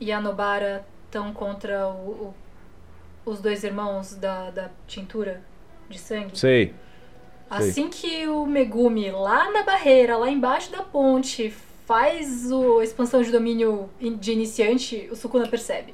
[0.00, 2.34] e a Nobara estão contra o-
[3.24, 5.40] o- os dois irmãos da, da tintura
[5.88, 6.36] de sangue?
[6.36, 6.74] Sei.
[7.48, 11.54] Assim que o Megumi lá na barreira, lá embaixo da ponte,
[11.90, 15.92] faz o, a expansão de domínio de iniciante, o Sukuna percebe.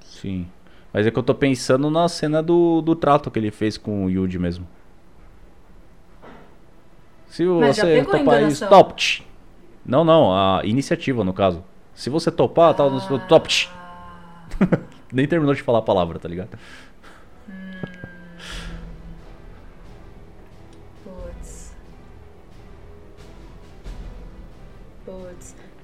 [0.00, 0.48] Sim.
[0.92, 4.04] Mas é que eu tô pensando na cena do, do trato que ele fez com
[4.04, 4.66] o Yuji mesmo.
[7.28, 8.68] Se Mas você topar isso.
[8.68, 9.24] Top!
[9.86, 11.62] Não, não, a iniciativa no caso.
[11.94, 13.68] Se você topar, tal, no top.
[13.72, 14.80] Ah,
[15.12, 16.58] Nem terminou de falar a palavra, tá ligado?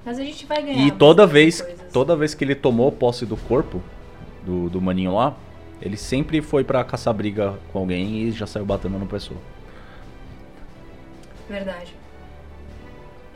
[0.09, 0.87] Mas a gente vai ganhar.
[0.87, 1.93] E toda vez, coisas.
[1.93, 3.79] toda vez que ele tomou posse do corpo
[4.43, 5.37] do, do maninho lá,
[5.79, 9.39] ele sempre foi pra caçar briga com alguém e já saiu batendo no pessoa.
[11.47, 11.93] Verdade.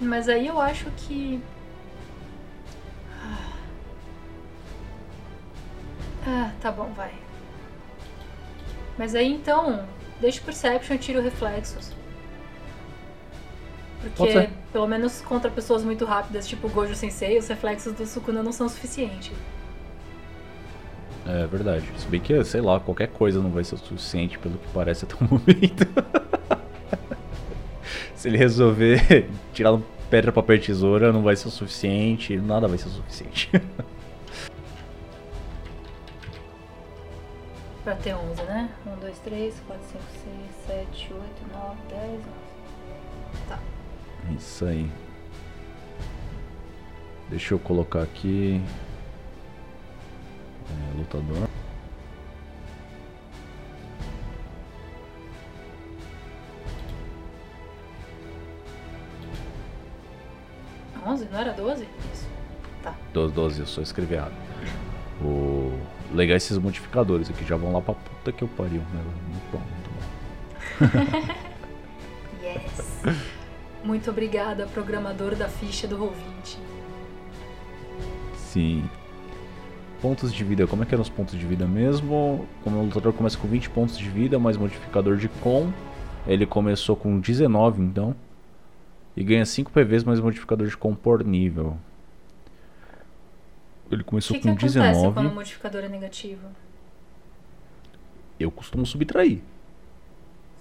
[0.01, 1.39] Mas aí eu acho que.
[6.25, 7.13] Ah, tá bom, vai.
[8.97, 9.85] Mas aí então,
[10.19, 11.91] deixa o Perception tira o Reflexos.
[14.15, 18.43] Porque, pelo menos contra pessoas muito rápidas, tipo o Gojo Sensei, os reflexos do Sukuna
[18.43, 19.31] não são suficientes.
[21.25, 21.85] É verdade.
[21.97, 25.05] Se bem que, sei lá, qualquer coisa não vai ser o suficiente pelo que parece
[25.05, 25.87] até o momento.
[28.15, 29.79] Se ele resolver tirar
[30.09, 32.37] pedra, papel e tesoura, não vai ser o suficiente.
[32.37, 33.49] Nada vai ser o suficiente.
[37.83, 38.69] Pra ter 11, né?
[38.85, 40.03] 1, 2, 3, 4, 5,
[40.67, 41.23] 6, 7, 8,
[41.53, 42.23] 9, 10, 11.
[44.31, 44.89] Isso aí.
[47.29, 48.61] Deixa eu colocar aqui.
[50.69, 51.49] É, lutador.
[61.05, 61.27] onze?
[61.31, 61.87] Não era 12?
[62.13, 62.27] Isso.
[62.81, 62.95] Tá.
[63.13, 64.33] 12, 12, eu só escrevi errado.
[65.21, 65.71] O...
[66.11, 68.81] Legal esses modificadores aqui, já vão lá pra puta que eu pariu.
[68.93, 69.03] Né?
[69.27, 71.43] Muito bom, muito bom.
[72.43, 73.01] Yes.
[73.83, 76.57] Muito obrigada, programador da ficha do Roll20.
[78.35, 78.89] Sim.
[80.01, 82.47] Pontos de vida, como é que eram os pontos de vida mesmo?
[82.63, 85.71] Como o lutador começa com 20 pontos de vida, mais modificador de com.
[86.25, 88.15] Ele começou com 19, então.
[89.15, 91.77] E ganha 5 PVs mais modificador de com por nível.
[93.91, 95.13] Ele O começou que, que com acontece 19.
[95.13, 96.47] quando o modificador é negativo?
[98.39, 99.41] Eu costumo subtrair.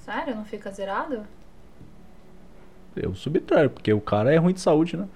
[0.04, 0.34] Sério?
[0.34, 1.24] Não fica zerado?
[2.96, 5.06] Eu subtraio, porque o cara é ruim de saúde, né?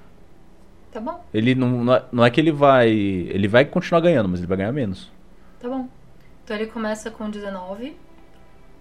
[0.92, 2.88] Tá bom, Ele não, não é, não é que ele vai.
[2.88, 5.10] Ele vai continuar ganhando, mas ele vai ganhar menos.
[5.60, 5.88] tá bom.
[6.44, 7.96] Então ele começa com 19,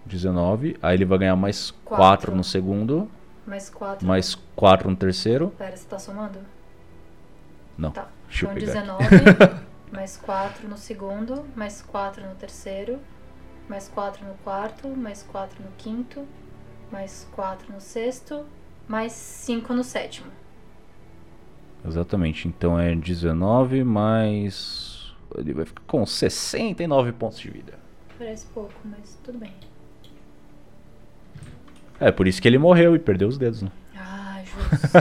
[0.06, 1.96] 19, aí ele vai ganhar mais Quatro.
[2.28, 3.10] 4 no segundo,
[3.46, 4.06] mais 4.
[4.06, 5.52] mais 4 no terceiro.
[5.58, 6.38] Pera, você tá somando?
[7.76, 8.06] Não, Tá.
[8.28, 8.66] deixa Então pegar.
[8.66, 9.60] 19,
[9.92, 12.98] mais 4 no segundo, mais 4 no terceiro,
[13.68, 16.24] mais 4 no quarto, mais 4 no quinto,
[16.90, 18.44] mais 4 no sexto,
[18.88, 20.30] mais 5 no sétimo.
[21.86, 25.14] Exatamente, então é 19 mais.
[25.36, 27.74] Ele vai ficar com 69 pontos de vida.
[28.18, 29.52] Parece pouco, mas tudo bem.
[32.00, 33.70] É, por isso que ele morreu e perdeu os dedos, né?
[33.96, 34.98] Ah, justo.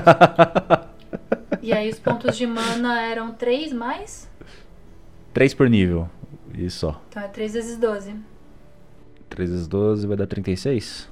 [1.62, 4.30] e aí os pontos de mana eram 3 mais?
[5.34, 6.10] 3 por nível.
[6.54, 7.02] E só.
[7.10, 8.16] Então é 3 vezes 12.
[9.30, 11.10] 3 vezes 12 vai dar 36.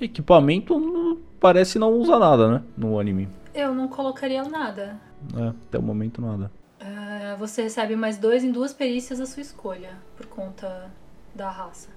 [0.00, 2.62] Equipamento parece não usar nada, né?
[2.76, 3.28] No anime.
[3.54, 5.00] Eu não colocaria nada.
[5.36, 6.50] É, até o momento nada.
[6.80, 10.90] Ah, você recebe mais 2 em duas perícias da sua escolha, por conta
[11.34, 11.88] da raça.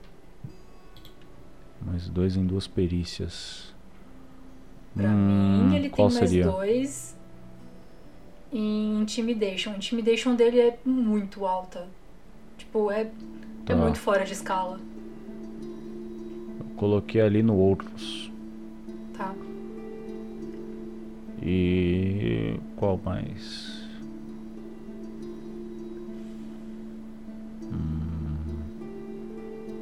[1.85, 3.73] Mais dois em duas perícias.
[4.95, 6.45] Pra Hum, mim, ele tem mais seria?
[6.45, 7.15] dois
[8.51, 9.71] em Intimidation.
[9.71, 11.87] A Intimidation dele é muito alta.
[12.57, 13.05] Tipo, é,
[13.65, 13.73] Tá.
[13.73, 14.79] é muito fora de escala.
[16.75, 18.30] Coloquei ali no outros.
[21.41, 23.81] E qual mais?
[27.63, 28.01] Hum...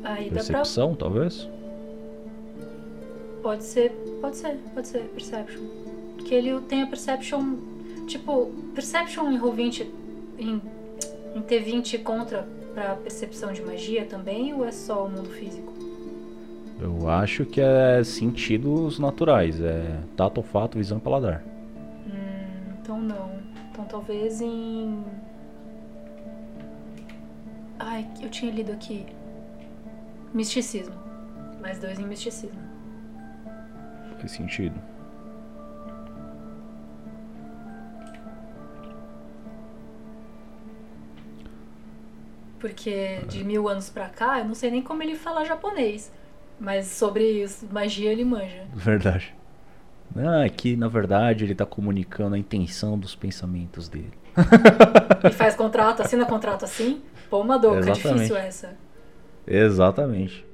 [0.04, 1.06] Aí Percepção, pra...
[1.06, 1.50] talvez?
[3.42, 5.62] Pode ser, pode ser, pode ser Perception.
[6.26, 7.56] Que ele tenha Perception,
[8.08, 9.88] tipo, Perception em Roll20,
[10.38, 10.62] em,
[11.36, 15.79] em T20 contra pra percepção de magia também, ou é só o mundo físico?
[16.80, 21.44] Eu acho que é sentidos naturais, é tato, olfato, visão e paladar.
[22.08, 23.32] Hum, então não.
[23.70, 25.04] Então talvez em.
[27.78, 29.06] Ai, eu tinha lido aqui.
[30.34, 30.96] Misticismo.
[31.62, 32.60] Mais dois em misticismo.
[34.18, 34.80] Faz sentido.
[42.58, 46.12] Porque de mil anos pra cá, eu não sei nem como ele fala japonês.
[46.60, 48.66] Mas sobre isso, magia ele manja.
[48.74, 49.34] Verdade.
[50.16, 54.14] Ah, aqui, na verdade, ele tá comunicando a intenção dos pensamentos dele.
[55.30, 57.02] E faz contrato, assina contrato assim?
[57.30, 58.14] Pô, uma doca, Exatamente.
[58.14, 58.78] difícil essa.
[59.46, 60.46] Exatamente.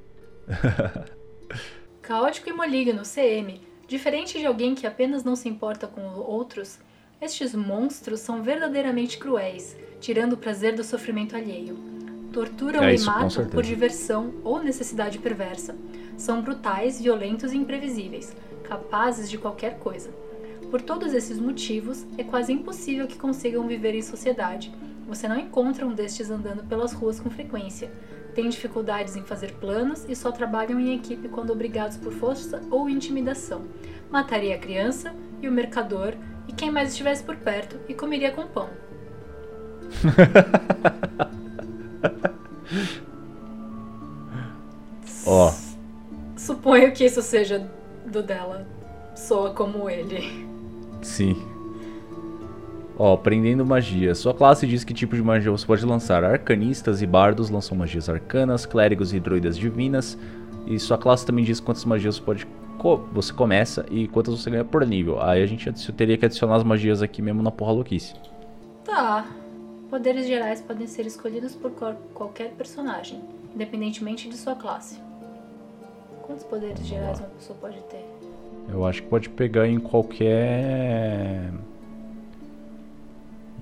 [2.01, 3.61] Caótico e maligno, CM.
[3.87, 6.79] Diferente de alguém que apenas não se importa com outros,
[7.21, 11.77] estes monstros são verdadeiramente cruéis, tirando o prazer do sofrimento alheio.
[12.35, 15.73] Torturam É e isso, com matam por diversão ou necessidade perversa.
[16.17, 20.09] São brutais, violentos e imprevisíveis, capazes de qualquer coisa.
[20.69, 24.69] Por todos esses motivos, é quase impossível que consigam viver em sociedade.
[25.07, 27.89] Você não encontra um destes andando pelas ruas com frequência.
[28.33, 32.89] Têm dificuldades em fazer planos e só trabalham em equipe quando obrigados por força ou
[32.89, 33.61] intimidação.
[34.11, 36.13] Mataria a criança e o mercador
[36.49, 38.69] e quem mais estivesse por perto e comeria com pão.
[45.25, 45.51] Ó,
[46.37, 47.67] Suponho que isso seja
[48.05, 48.67] do dela.
[49.15, 50.45] Soa como ele.
[51.01, 51.35] sim.
[52.97, 54.15] Ó, aprendendo magia.
[54.15, 56.23] Sua classe diz que tipo de magia você pode lançar.
[56.23, 60.17] Arcanistas e bardos lançam magias arcanas, clérigos e druidas divinas.
[60.65, 62.47] E sua classe também diz quantas magias você pode
[62.77, 65.21] co- você começa e quantas você ganha por nível.
[65.21, 68.13] Aí a gente teria que adicionar as magias aqui mesmo na porra louquice.
[68.85, 69.25] Tá.
[69.95, 73.23] Poderes gerais podem ser escolhidos por qual- qualquer personagem,
[73.55, 74.99] independentemente de sua classe.
[76.23, 78.05] Quantos poderes gerais uma pessoa pode ter?
[78.67, 81.49] Eu acho que pode pegar em qualquer.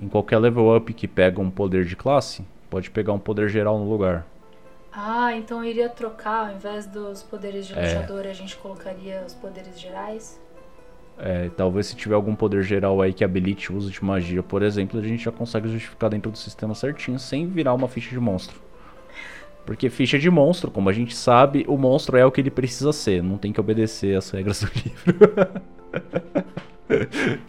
[0.01, 3.77] Em qualquer level up que pega um poder de classe, pode pegar um poder geral
[3.77, 4.25] no lugar.
[4.91, 7.79] Ah, então eu iria trocar, ao invés dos poderes de É.
[7.79, 10.41] luchador, a gente colocaria os poderes gerais.
[11.17, 14.63] É, talvez se tiver algum poder geral aí que habilite o uso de magia, por
[14.63, 18.19] exemplo, a gente já consegue justificar dentro do sistema certinho, sem virar uma ficha de
[18.19, 18.59] monstro.
[19.65, 22.91] Porque ficha de monstro, como a gente sabe, o monstro é o que ele precisa
[22.91, 25.63] ser, não tem que obedecer às regras do livro.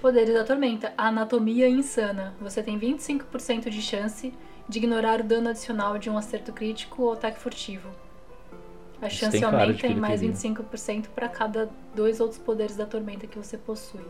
[0.01, 0.93] Poderes da Tormenta.
[0.97, 2.35] Anatomia insana.
[2.41, 4.33] Você tem 25% de chance
[4.69, 7.89] de ignorar o dano adicional de um acerto crítico ou ataque furtivo.
[9.03, 10.35] A Isso chance aumenta em mais queria.
[10.35, 14.05] 25% para cada dois outros poderes da Tormenta que você possui.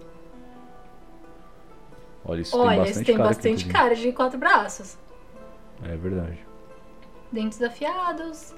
[2.24, 3.28] Olha, isso Olha, tem isso bastante tem cara.
[3.28, 4.96] bastante cara de quatro braços.
[5.82, 6.38] É verdade.
[7.30, 8.54] Dentes afiados,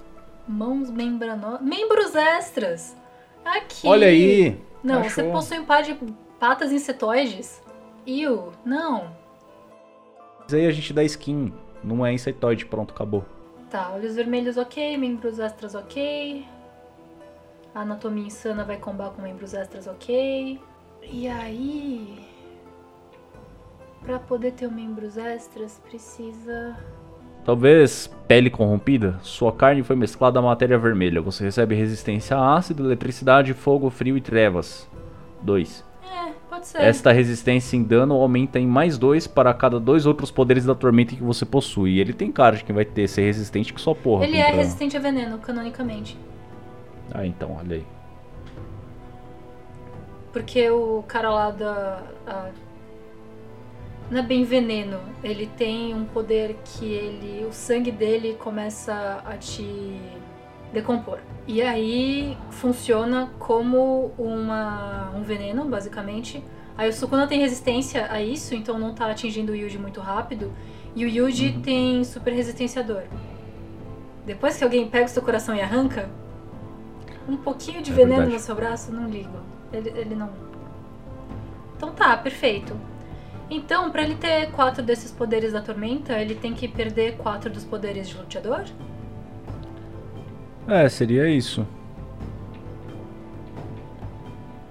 [0.47, 1.63] mãos membranosas.
[1.63, 2.97] Membros extras!
[3.45, 3.87] Aqui!
[3.87, 4.61] Olha aí!
[4.85, 5.11] Não, achou.
[5.11, 5.99] você possui um par de
[6.39, 7.63] patas insetoides?
[8.07, 9.11] Iu, não.
[10.43, 11.53] Mas aí a gente dá skin,
[11.83, 13.25] não é insetoide, pronto, acabou.
[13.71, 16.47] Tá, olhos vermelhos ok, membros extras ok.
[17.75, 20.61] A anatomia insana vai combar com membros extras ok.
[21.03, 22.19] E aí.
[24.03, 26.77] Pra poder ter membros extras, precisa.
[27.45, 31.21] Talvez pele corrompida, sua carne foi mesclada à matéria vermelha.
[31.21, 34.89] Você recebe resistência a ácido, eletricidade, fogo, frio e trevas.
[35.43, 35.85] 2.
[36.03, 36.83] É, pode ser.
[36.83, 41.15] Esta resistência em dano aumenta em mais 2 para cada dois outros poderes da tormenta
[41.15, 41.93] que você possui.
[41.93, 44.25] E ele tem cara de quem vai ter ser resistente que só porra.
[44.25, 46.17] Ele é resistente a veneno, canonicamente.
[47.13, 47.87] Ah, então, olha aí.
[50.33, 52.03] Porque o cara lá da.
[52.27, 52.51] a-
[54.11, 55.01] Não é bem veneno.
[55.25, 57.45] Ele tem um poder que ele.
[57.47, 59.99] O sangue dele começa a te
[60.73, 61.19] decompor.
[61.47, 66.43] E aí funciona como uma, um veneno, basicamente.
[66.77, 70.53] Aí o Sukuna tem resistência a isso, então não tá atingindo o Yuji muito rápido.
[70.95, 71.63] E o Yuji Uhum.
[71.63, 73.05] tem super resistência à dor.
[74.27, 76.11] Depois que alguém pega o seu coração e arranca,
[77.29, 78.33] um pouquinho de É veneno verdade.
[78.35, 79.39] no seu braço, não ligo.
[79.73, 80.31] Ele, ele não.
[81.77, 82.75] Então tá, perfeito.
[83.49, 87.65] Então, pra ele ter quatro desses poderes da tormenta, ele tem que perder quatro dos
[87.65, 88.65] poderes de luteador?
[90.69, 91.67] É, seria isso.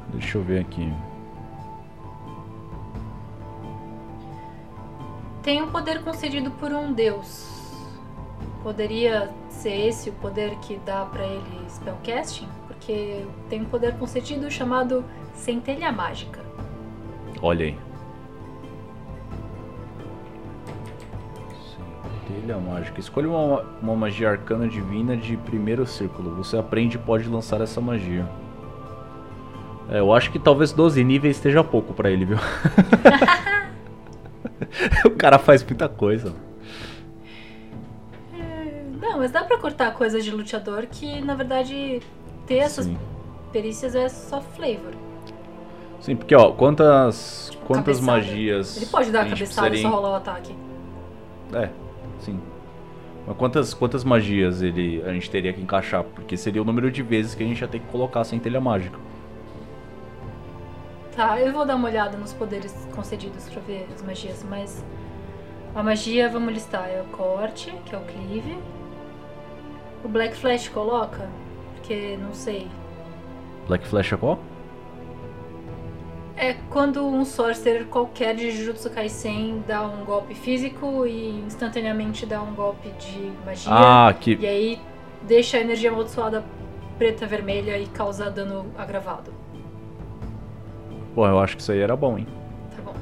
[0.10, 0.91] Deixa eu ver aqui.
[5.41, 7.48] Tem um poder concedido por um deus.
[8.64, 12.50] Poderia ser esse o poder que dá pra ele spellcasting?
[12.68, 16.43] Porque tem um poder concedido chamado Centelha Mágica.
[17.41, 17.84] Olha aí.
[22.28, 22.99] Centelha mágica.
[22.99, 26.36] Escolha uma, uma magia arcana divina de primeiro círculo.
[26.36, 28.28] Você aprende e pode lançar essa magia.
[29.89, 32.38] É, eu acho que talvez 12 níveis esteja pouco pra ele, viu?
[35.05, 36.34] o cara faz muita coisa.
[38.99, 42.01] Não, mas dá pra cortar coisas de luteador que, na verdade,
[42.47, 42.97] ter essas Sim.
[43.51, 44.93] perícias é só flavor.
[45.99, 48.05] Sim, porque ó, quantas quantas Cabeçada.
[48.05, 50.55] magias Ele pode dar a cabeçada e precisaria só rolar o ataque.
[51.53, 51.69] É,
[52.26, 52.39] sim.
[53.28, 56.03] Mas quantas, quantas magias ele, a gente teria que encaixar?
[56.03, 58.61] Porque seria o número de vezes que a gente ia ter que colocar a centelha
[58.61, 58.99] mágica.
[61.15, 64.84] Tá, eu vou dar uma olhada nos poderes concedidos pra ver as magias, mas
[65.73, 68.57] a magia, vamos listar, é o corte, que é o cleave.
[70.03, 71.30] O Black Flash coloca?
[71.76, 72.67] Porque não sei.
[73.67, 74.39] Black Flash é qual?
[76.38, 82.41] É quando um sorcerer qualquer de Jujutsu Kaisen dá um golpe físico e instantaneamente dá
[82.41, 83.71] um golpe de magia.
[83.71, 84.36] Ah, que.
[84.36, 84.79] E aí
[85.21, 86.43] deixa a energia amaldiçoada
[86.97, 89.31] preta vermelha e causa dano agravado.
[91.13, 92.27] Pô, eu acho que isso aí era bom, hein?
[92.75, 92.93] Tá bom.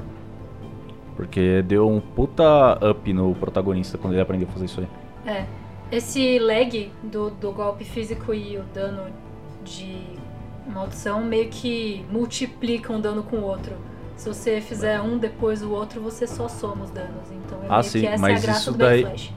[1.16, 4.88] Porque deu um puta up no protagonista quando ele aprendeu a fazer isso aí.
[5.26, 5.44] É.
[5.90, 9.06] Esse lag do, do golpe físico e o dano
[9.64, 10.18] de
[10.66, 13.72] maldição meio que multiplicam um dano com o outro.
[14.16, 17.30] Se você fizer um depois o outro, você só soma os danos.
[17.32, 19.32] Então é Ah, meio sim, que essa é a mas graça isso do daí- Flash.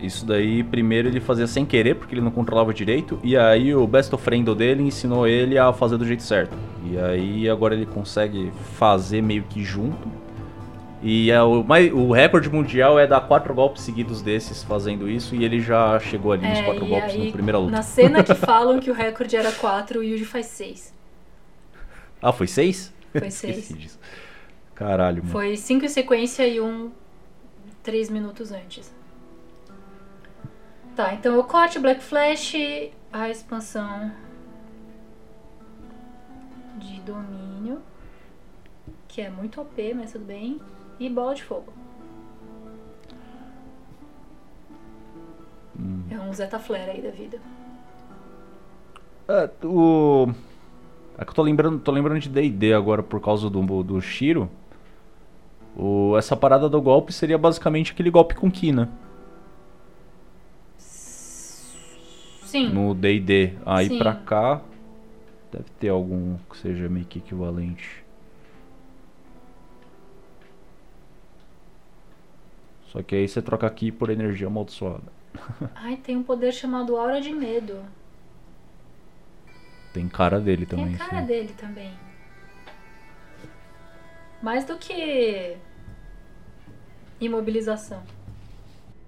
[0.00, 3.86] Isso daí, primeiro ele fazia sem querer, porque ele não controlava direito, e aí o
[3.86, 6.54] best of friend dele ensinou ele a fazer do jeito certo.
[6.84, 10.06] E aí agora ele consegue fazer meio que junto.
[11.06, 15.34] E é o, mais, o recorde mundial é dar quatro golpes seguidos desses fazendo isso,
[15.36, 17.72] e ele já chegou ali nos É, quatro e golpes aí, na primeira luta.
[17.72, 20.94] Na cena que falam que o recorde era 4, o Yuji faz 6.
[22.22, 22.90] Ah, foi seis?
[23.12, 23.68] Foi 6.
[23.76, 24.00] disso.
[24.74, 25.30] Caralho, mano.
[25.30, 26.90] Foi 5 em sequência e um
[27.82, 28.90] 3 minutos antes.
[30.96, 32.54] Tá, então o corte, Black Flash,
[33.12, 34.10] a expansão
[36.78, 37.82] de domínio,
[39.06, 40.60] que é muito OP, mas tudo bem,
[40.98, 41.72] e bola de fogo.
[45.78, 46.04] Hum.
[46.10, 47.38] É um Zeta Flare aí da vida.
[49.28, 50.28] É, o...
[51.16, 54.50] É que eu tô lembrando, tô lembrando de D&D agora por causa do, do Shiro.
[55.76, 58.88] O, essa parada do golpe seria basicamente aquele golpe com Ki, né?
[60.78, 63.54] Sim, No D&D.
[63.66, 63.98] Aí Sim.
[63.98, 64.60] pra cá
[65.50, 68.03] deve ter algum que seja meio que equivalente.
[72.94, 75.02] Só que aí você troca aqui por energia amaldiçoada.
[75.74, 77.82] ai, tem um poder chamado Aura de Medo.
[79.92, 80.94] Tem cara dele Tem também.
[80.94, 81.26] a cara sim.
[81.26, 81.92] dele também.
[84.40, 85.56] Mais do que
[87.20, 88.00] imobilização.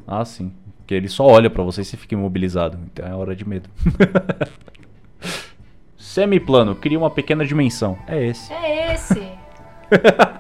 [0.05, 0.53] Ah, sim.
[0.79, 2.79] Porque ele só olha pra você e você fica imobilizado.
[2.87, 3.71] Então é hora de medo.
[5.97, 7.97] Semiplano, cria uma pequena dimensão.
[8.09, 8.53] É esse.
[8.53, 9.33] É esse.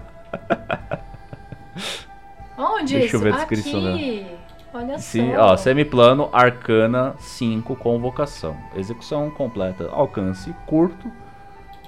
[2.76, 3.16] Onde Deixa isso?
[3.16, 4.26] eu ver a descrição Aqui.
[4.74, 5.40] Olha Sim, só.
[5.52, 8.56] ó, semiplano, arcana 5, convocação.
[8.76, 11.10] Execução completa, alcance curto,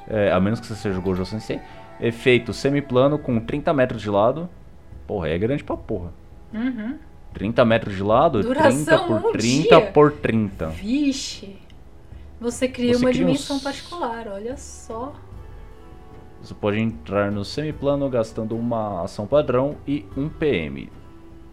[0.09, 1.61] é, a menos que você seja Gojo Sensei.
[2.01, 4.49] Efeito semiplano com 30 metros de lado.
[5.07, 6.12] Porra, é grande pra porra.
[6.55, 6.97] Uhum.
[7.34, 9.91] 30 metros de lado, Duração 30 por um 30 dia.
[9.93, 10.66] por 30.
[10.68, 11.57] Vixe.
[12.41, 15.12] Você cria Você uma cria dimensão uns- particular, olha só.
[16.43, 20.91] Você pode entrar no semiplano gastando uma ação padrão e um PM.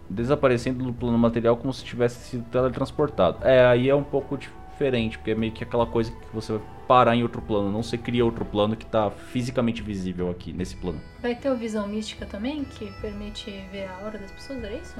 [0.10, 3.40] Desaparecendo do plano material como se tivesse sido teletransportado.
[3.42, 6.62] É, aí é um pouco diferente, porque é meio que aquela coisa que você vai
[6.88, 7.72] parar em outro plano.
[7.72, 11.02] Não você cria outro plano que tá fisicamente visível aqui, nesse plano.
[11.22, 14.96] Vai ter o visão mística também, que permite ver a aura das pessoas, era isso?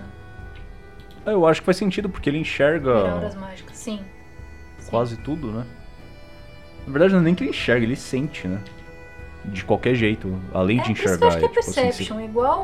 [1.26, 4.00] É, Eu acho que faz sentido, porque ele Ver enxerga auras mágicas, sim.
[4.80, 4.90] Sim.
[4.90, 5.66] quase tudo, né?
[6.88, 8.62] Na verdade, não é nem que ele enxerga, ele sente, né?
[9.52, 11.28] De qualquer jeito, além É, de por isso eu enxergar.
[11.28, 12.64] acho que é tipo assim, perception, igual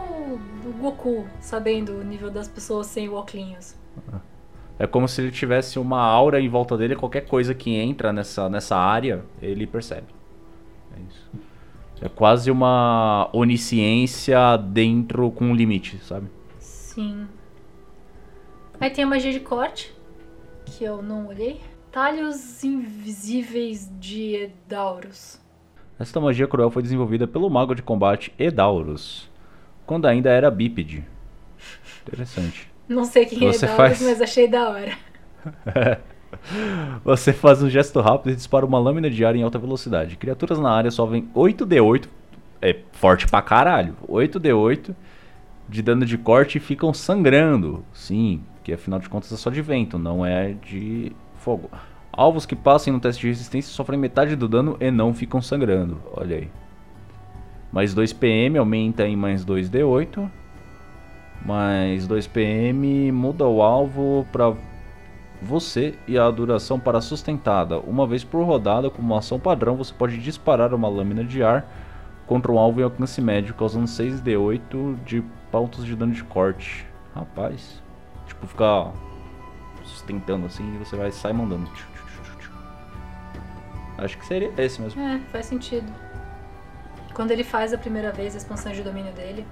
[0.66, 3.76] o Goku, sabendo o nível das pessoas sem o óculos.
[4.80, 8.50] É como se ele tivesse uma aura em volta dele, qualquer coisa que entra nessa,
[8.50, 10.08] nessa área, ele percebe.
[10.98, 11.30] É isso.
[12.02, 16.28] É quase uma onisciência dentro com um limite, sabe?
[16.58, 17.28] Sim.
[18.80, 19.94] Aí tem a magia de corte,
[20.66, 21.62] que eu não olhei.
[21.92, 25.41] Talhos invisíveis de Edaurus.
[26.02, 29.30] Esta magia cruel foi desenvolvida pelo mago de combate Edaurus,
[29.86, 31.06] quando ainda era bípede.
[32.02, 32.72] Interessante.
[32.89, 34.93] Não sei quem Você é Dauros, faz- mas achei da hora.
[37.04, 40.16] Você faz um gesto rápido e dispara uma lâmina de ar em alta velocidade.
[40.18, 42.08] Criaturas na área sofrem 8d8.
[42.62, 43.95] É forte pra caralho.
[44.08, 44.95] 8d8
[45.68, 47.84] de dano de corte e ficam sangrando.
[47.93, 51.70] Sim, que afinal de contas é só de vento, não é de fogo.
[52.14, 56.01] Alvos que passem no teste de resistência sofrem metade do dano e não ficam sangrando.
[56.14, 56.49] Olha aí.
[57.72, 60.30] Mais 2 PM aumenta em mais 2d8.
[61.45, 64.53] Mais 2 PM muda o alvo pra
[65.41, 67.80] você e a duração para sustentada.
[67.80, 71.66] Uma vez por rodada, como ação padrão, você pode disparar uma lâmina de ar
[72.28, 76.86] contra um alvo em alcance médio, causando 6d8 de pontos de dano de corte.
[77.16, 77.82] Rapaz,
[78.28, 78.91] tipo, ficar
[79.84, 81.68] sustentando assim e você vai sair mandando.
[84.02, 85.02] Acho que seria esse mesmo.
[85.02, 85.91] É, faz sentido.
[87.14, 89.45] Quando ele faz a primeira vez a expansão de domínio dele,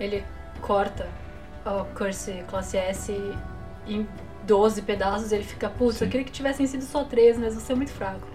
[0.00, 0.24] ele
[0.60, 1.08] corta
[1.64, 3.12] o Curse classe S
[3.86, 4.06] em
[4.44, 7.72] 12 pedaços e ele fica, putz, eu queria que tivessem sido só 3, mas você
[7.72, 8.26] é muito fraco.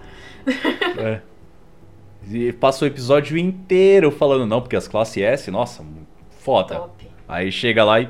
[0.98, 1.20] É.
[2.30, 5.84] E passa o episódio inteiro falando não, porque as classes S, nossa,
[6.40, 6.74] foda.
[6.74, 7.10] Top.
[7.28, 8.08] Aí chega lá e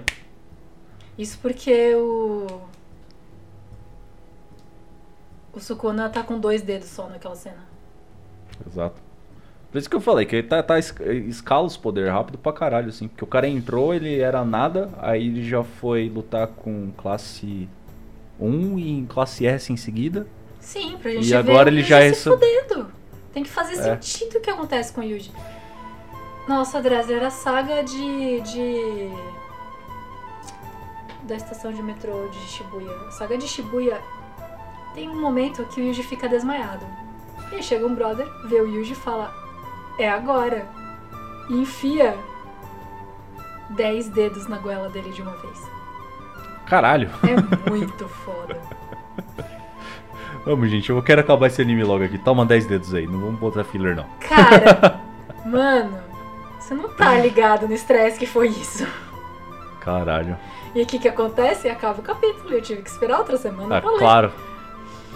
[1.17, 2.68] Isso porque o.
[5.59, 7.67] O Sukuna tá com dois dedos só naquela cena.
[8.67, 9.01] Exato.
[9.73, 10.95] Por isso que eu falei, que ele tá, tá es-
[11.27, 13.09] escala os poder rápido pra caralho, assim.
[13.09, 17.69] Porque o cara entrou, ele era nada, aí ele já foi lutar com classe
[18.41, 20.27] 1 e em classe S em seguida.
[20.61, 22.87] Sim, pra gente E ver agora ele Yuji já se resso- fudendo.
[23.35, 23.83] Tem que fazer É.
[24.01, 25.33] sentido o que acontece com o Yuji.
[26.49, 29.11] Nossa, Dresler, a saga de, de...
[31.25, 32.91] Da estação de metrô de Shibuya.
[33.07, 34.01] A saga de Shibuya
[34.95, 36.85] tem um momento que o Yuji fica desmaiado.
[37.53, 39.33] E aí chega um brother, vê o Yuji e fala,
[39.99, 40.67] é agora.
[41.49, 42.17] E enfia
[43.71, 45.71] 10 dedos na goela dele de uma vez.
[46.67, 47.11] Caralho.
[47.25, 48.61] É muito foda.
[50.45, 52.19] Vamos, gente, eu quero acabar esse anime logo aqui.
[52.19, 54.07] Toma 10 dedos aí, não vamos botar filler não.
[54.21, 55.01] Cara,
[55.45, 55.99] mano,
[56.59, 58.87] você não tá ligado no estresse que foi isso.
[59.81, 60.37] Caralho.
[60.75, 61.69] E o que que acontece?
[61.69, 62.51] Acaba o capítulo.
[62.53, 63.99] Eu tive que esperar outra semana Ah, pra ler.
[63.99, 64.33] claro.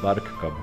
[0.03, 0.57] Claro que acaba.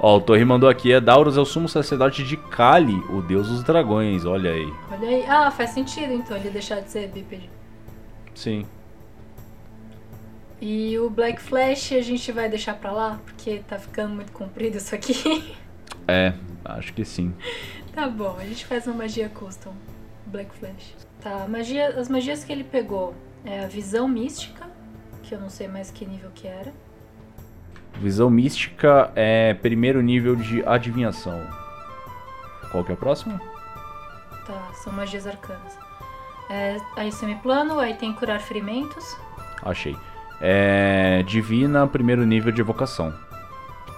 [0.00, 3.48] Ó, o Torri mandou aqui, é Dauros é o sumo sacerdote de Kali, o deus
[3.48, 4.72] dos dragões, olha aí.
[4.90, 5.24] Olha aí.
[5.26, 7.48] Ah, faz sentido então ele deixar de ser bípede.
[8.34, 8.66] Sim.
[10.60, 14.76] E o Black Flash a gente vai deixar pra lá, porque tá ficando muito comprido
[14.76, 15.54] isso aqui.
[16.10, 16.32] É,
[16.64, 17.34] acho que sim.
[17.92, 19.74] tá bom, a gente faz uma magia custom.
[20.24, 20.96] Black Flash.
[21.20, 23.14] Tá, magia, as magias que ele pegou
[23.44, 24.66] é a visão mística,
[25.22, 26.72] que eu não sei mais que nível que era.
[27.94, 31.44] Visão mística é primeiro nível de adivinhação.
[32.70, 33.40] Qual que é o próximo?
[34.46, 35.78] Tá, são magias arcanas.
[36.50, 39.16] É, aí semiplano, aí tem curar ferimentos.
[39.62, 39.96] Achei.
[40.40, 43.12] É divina, primeiro nível de evocação.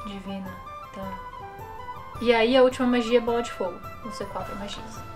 [0.07, 0.51] Divina,
[0.95, 1.13] tá.
[2.23, 3.79] E aí a última magia é bola de fogo.
[4.13, 5.10] Ser quatro magias.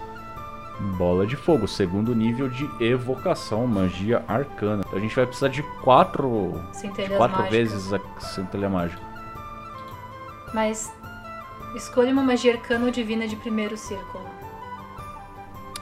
[0.81, 4.83] Bola de fogo, segundo nível de evocação, magia arcana.
[4.87, 7.51] Então a gente vai precisar de quatro, de quatro mágicas.
[7.51, 9.01] vezes a centelha mágica.
[10.53, 10.93] Mas
[11.77, 14.25] escolha uma magia arcana ou divina de primeiro círculo.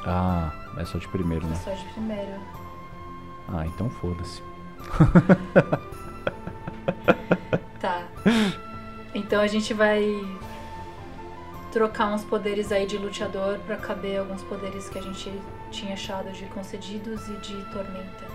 [0.05, 1.57] Ah, é só de primeiro, né?
[1.57, 2.33] Só de primeiro.
[3.49, 4.43] Ah, então foda-se.
[7.81, 8.07] Tá.
[9.13, 10.25] Então a gente vai
[11.73, 15.33] trocar uns poderes aí de luteador pra caber alguns poderes que a gente
[15.71, 18.32] tinha achado de concedidos e de tormenta.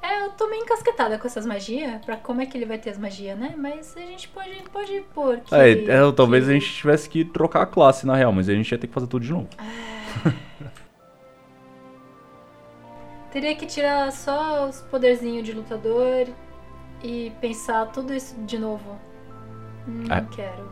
[0.00, 2.90] É, eu tô meio encasquetada com essas magias, pra como é que ele vai ter
[2.90, 3.54] as magias, né?
[3.56, 5.54] Mas a gente pode, pode pôr que...
[5.54, 6.50] É, é, talvez que...
[6.50, 8.94] a gente tivesse que trocar a classe, na real, mas a gente ia ter que
[8.94, 9.48] fazer tudo de novo.
[9.58, 10.48] É...
[13.32, 16.28] Teria que tirar só os poderzinhos de lutador
[17.02, 18.98] e pensar tudo isso de novo.
[19.86, 20.26] Hum, não é.
[20.30, 20.70] quero.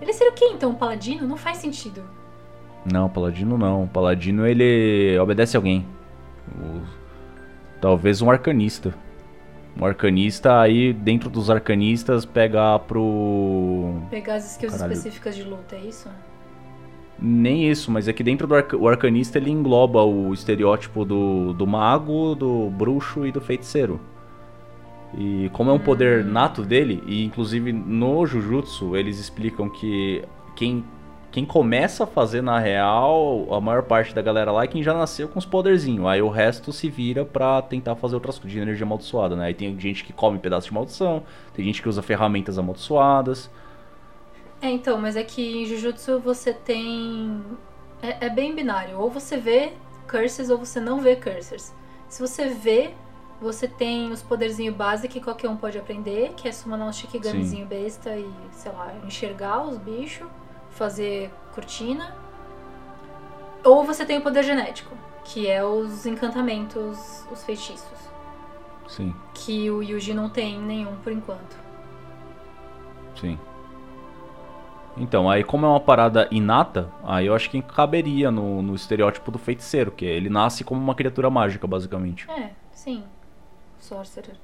[0.00, 0.70] Ele seria o quê, então?
[0.70, 1.26] Um paladino?
[1.26, 2.04] Não faz sentido.
[2.84, 3.88] Não, paladino não.
[3.88, 5.86] Paladino, ele obedece alguém.
[6.56, 6.82] O
[7.80, 8.94] Talvez um arcanista.
[9.78, 14.00] Um arcanista aí, dentro dos arcanistas, pegar pro.
[14.10, 14.92] Pegar as skills Caralho.
[14.92, 16.08] específicas de luta, é isso?
[17.18, 21.52] Nem isso, mas é que dentro do arca o arcanista ele engloba o estereótipo do,
[21.54, 24.00] do mago, do bruxo e do feiticeiro.
[25.16, 25.80] E como é um hum.
[25.80, 30.22] poder nato dele, e inclusive no Jujutsu eles explicam que
[30.54, 30.84] quem
[31.36, 34.94] quem começa a fazer na real, a maior parte da galera lá é quem já
[34.94, 36.06] nasceu com os poderzinhos.
[36.06, 39.44] Aí o resto se vira pra tentar fazer outras coisas de energia amaldiçoada, né?
[39.48, 41.22] Aí tem gente que come pedaços de maldição,
[41.52, 43.50] tem gente que usa ferramentas amaldiçoadas.
[44.62, 47.42] É, então, mas é que em Jujutsu você tem.
[48.00, 48.98] É, é bem binário.
[48.98, 49.74] Ou você vê
[50.10, 51.70] curses ou você não vê curses.
[52.08, 52.92] Se você vê,
[53.42, 57.66] você tem os poderzinhos básicos que qualquer um pode aprender, que é summonar um Shikigamizinho
[57.66, 60.26] besta e, sei lá, enxergar os bichos
[60.76, 62.14] fazer cortina.
[63.64, 67.98] Ou você tem o poder genético, que é os encantamentos, os feitiços.
[68.86, 69.14] Sim.
[69.34, 71.56] Que o Yuji não tem nenhum por enquanto.
[73.16, 73.38] Sim.
[74.96, 79.30] Então, aí como é uma parada inata, aí eu acho que caberia no, no estereótipo
[79.30, 82.30] do feiticeiro, que é, ele nasce como uma criatura mágica, basicamente.
[82.30, 83.04] É, sim.
[83.78, 84.36] Sorcerer.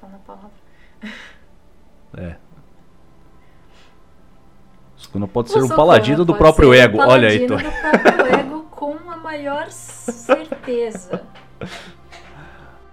[0.00, 0.50] Tá na palavra.
[2.16, 2.36] É,
[5.18, 6.98] não pode ser um paladino do próprio ego.
[6.98, 7.56] Um Olha aí, Tô.
[7.56, 11.22] do próprio ego com a maior certeza.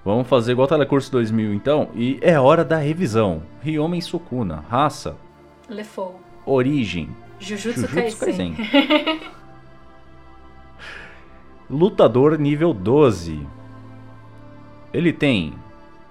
[0.06, 1.90] Vamos fazer igual Telecurso 2000 então.
[1.96, 3.42] E é hora da revisão.
[3.62, 4.64] Ryomen Sukuna.
[4.70, 5.16] Raça.
[5.70, 6.20] Lefou.
[6.46, 7.10] Origem.
[7.40, 8.54] Jujutsu, Jujutsu Kaisen.
[8.56, 9.22] Kaisen.
[11.70, 13.48] Lutador nível 12.
[14.94, 15.54] Ele tem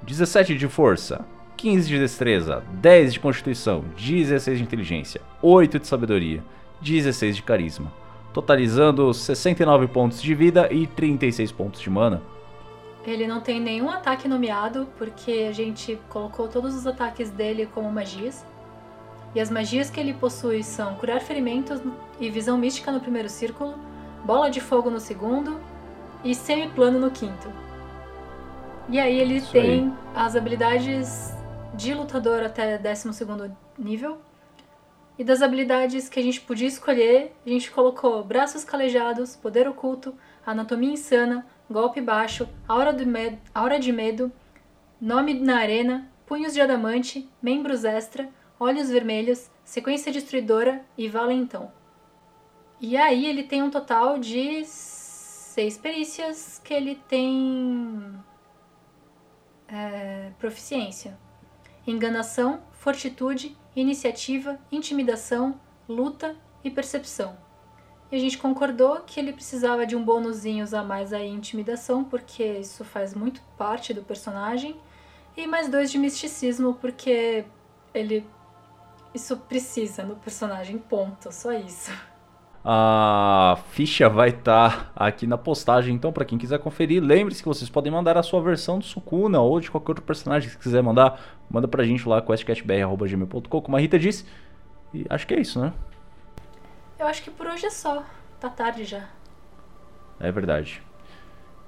[0.02, 1.24] 17 de força,
[1.62, 6.42] 15 de destreza, 10 de constituição, 16 de inteligência, 8 de sabedoria,
[6.80, 7.92] 16 de carisma,
[8.32, 12.20] totalizando 69 pontos de vida e 36 pontos de mana.
[13.06, 17.88] Ele não tem nenhum ataque nomeado, porque a gente colocou todos os ataques dele como
[17.92, 18.44] magias.
[19.32, 21.80] E as magias que ele possui são curar ferimentos
[22.18, 23.76] e visão mística no primeiro círculo,
[24.24, 25.60] bola de fogo no segundo
[26.24, 27.48] e semiplano no quinto.
[28.88, 29.92] E aí ele Isso tem aí.
[30.12, 31.40] as habilidades
[31.74, 33.26] de lutador até 12
[33.78, 34.20] nível.
[35.18, 40.14] E das habilidades que a gente podia escolher, a gente colocou braços calejados, poder oculto,
[40.44, 44.32] anatomia insana, golpe baixo, aura, do med aura de medo,
[45.00, 48.28] nome na arena, punhos de adamante, membros extra,
[48.58, 51.72] olhos vermelhos, sequência destruidora e valentão.
[52.80, 58.14] E aí ele tem um total de seis perícias que ele tem
[59.68, 61.18] é, proficiência
[61.86, 67.36] enganação, fortitude, iniciativa, intimidação, luta e percepção.
[68.10, 72.44] E a gente concordou que ele precisava de um bônusinho a mais aí intimidação, porque
[72.44, 74.76] isso faz muito parte do personagem,
[75.36, 77.44] e mais dois de misticismo, porque
[77.94, 78.26] ele
[79.14, 81.90] isso precisa no personagem, ponto, só isso.
[82.64, 87.48] A ficha vai estar tá aqui na postagem, então para quem quiser conferir, lembre-se que
[87.48, 90.80] vocês podem mandar a sua versão do Sukuna ou de qualquer outro personagem que quiser
[90.80, 91.20] mandar,
[91.50, 94.24] manda pra gente lá questcatbr@gmail.com, como a Rita disse.
[94.94, 95.72] E acho que é isso, né?
[96.98, 98.04] Eu acho que por hoje é só.
[98.38, 99.08] Tá tarde já.
[100.20, 100.80] É verdade.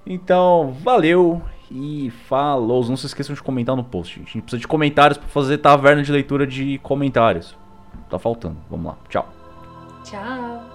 [0.07, 2.85] Então, valeu e falou.
[2.85, 4.21] Não se esqueçam de comentar no post.
[4.21, 7.57] A gente precisa de comentários para fazer taverna de leitura de comentários.
[8.09, 8.59] Tá faltando.
[8.71, 8.99] Vamos lá.
[9.09, 9.29] Tchau.
[10.05, 10.74] Tchau.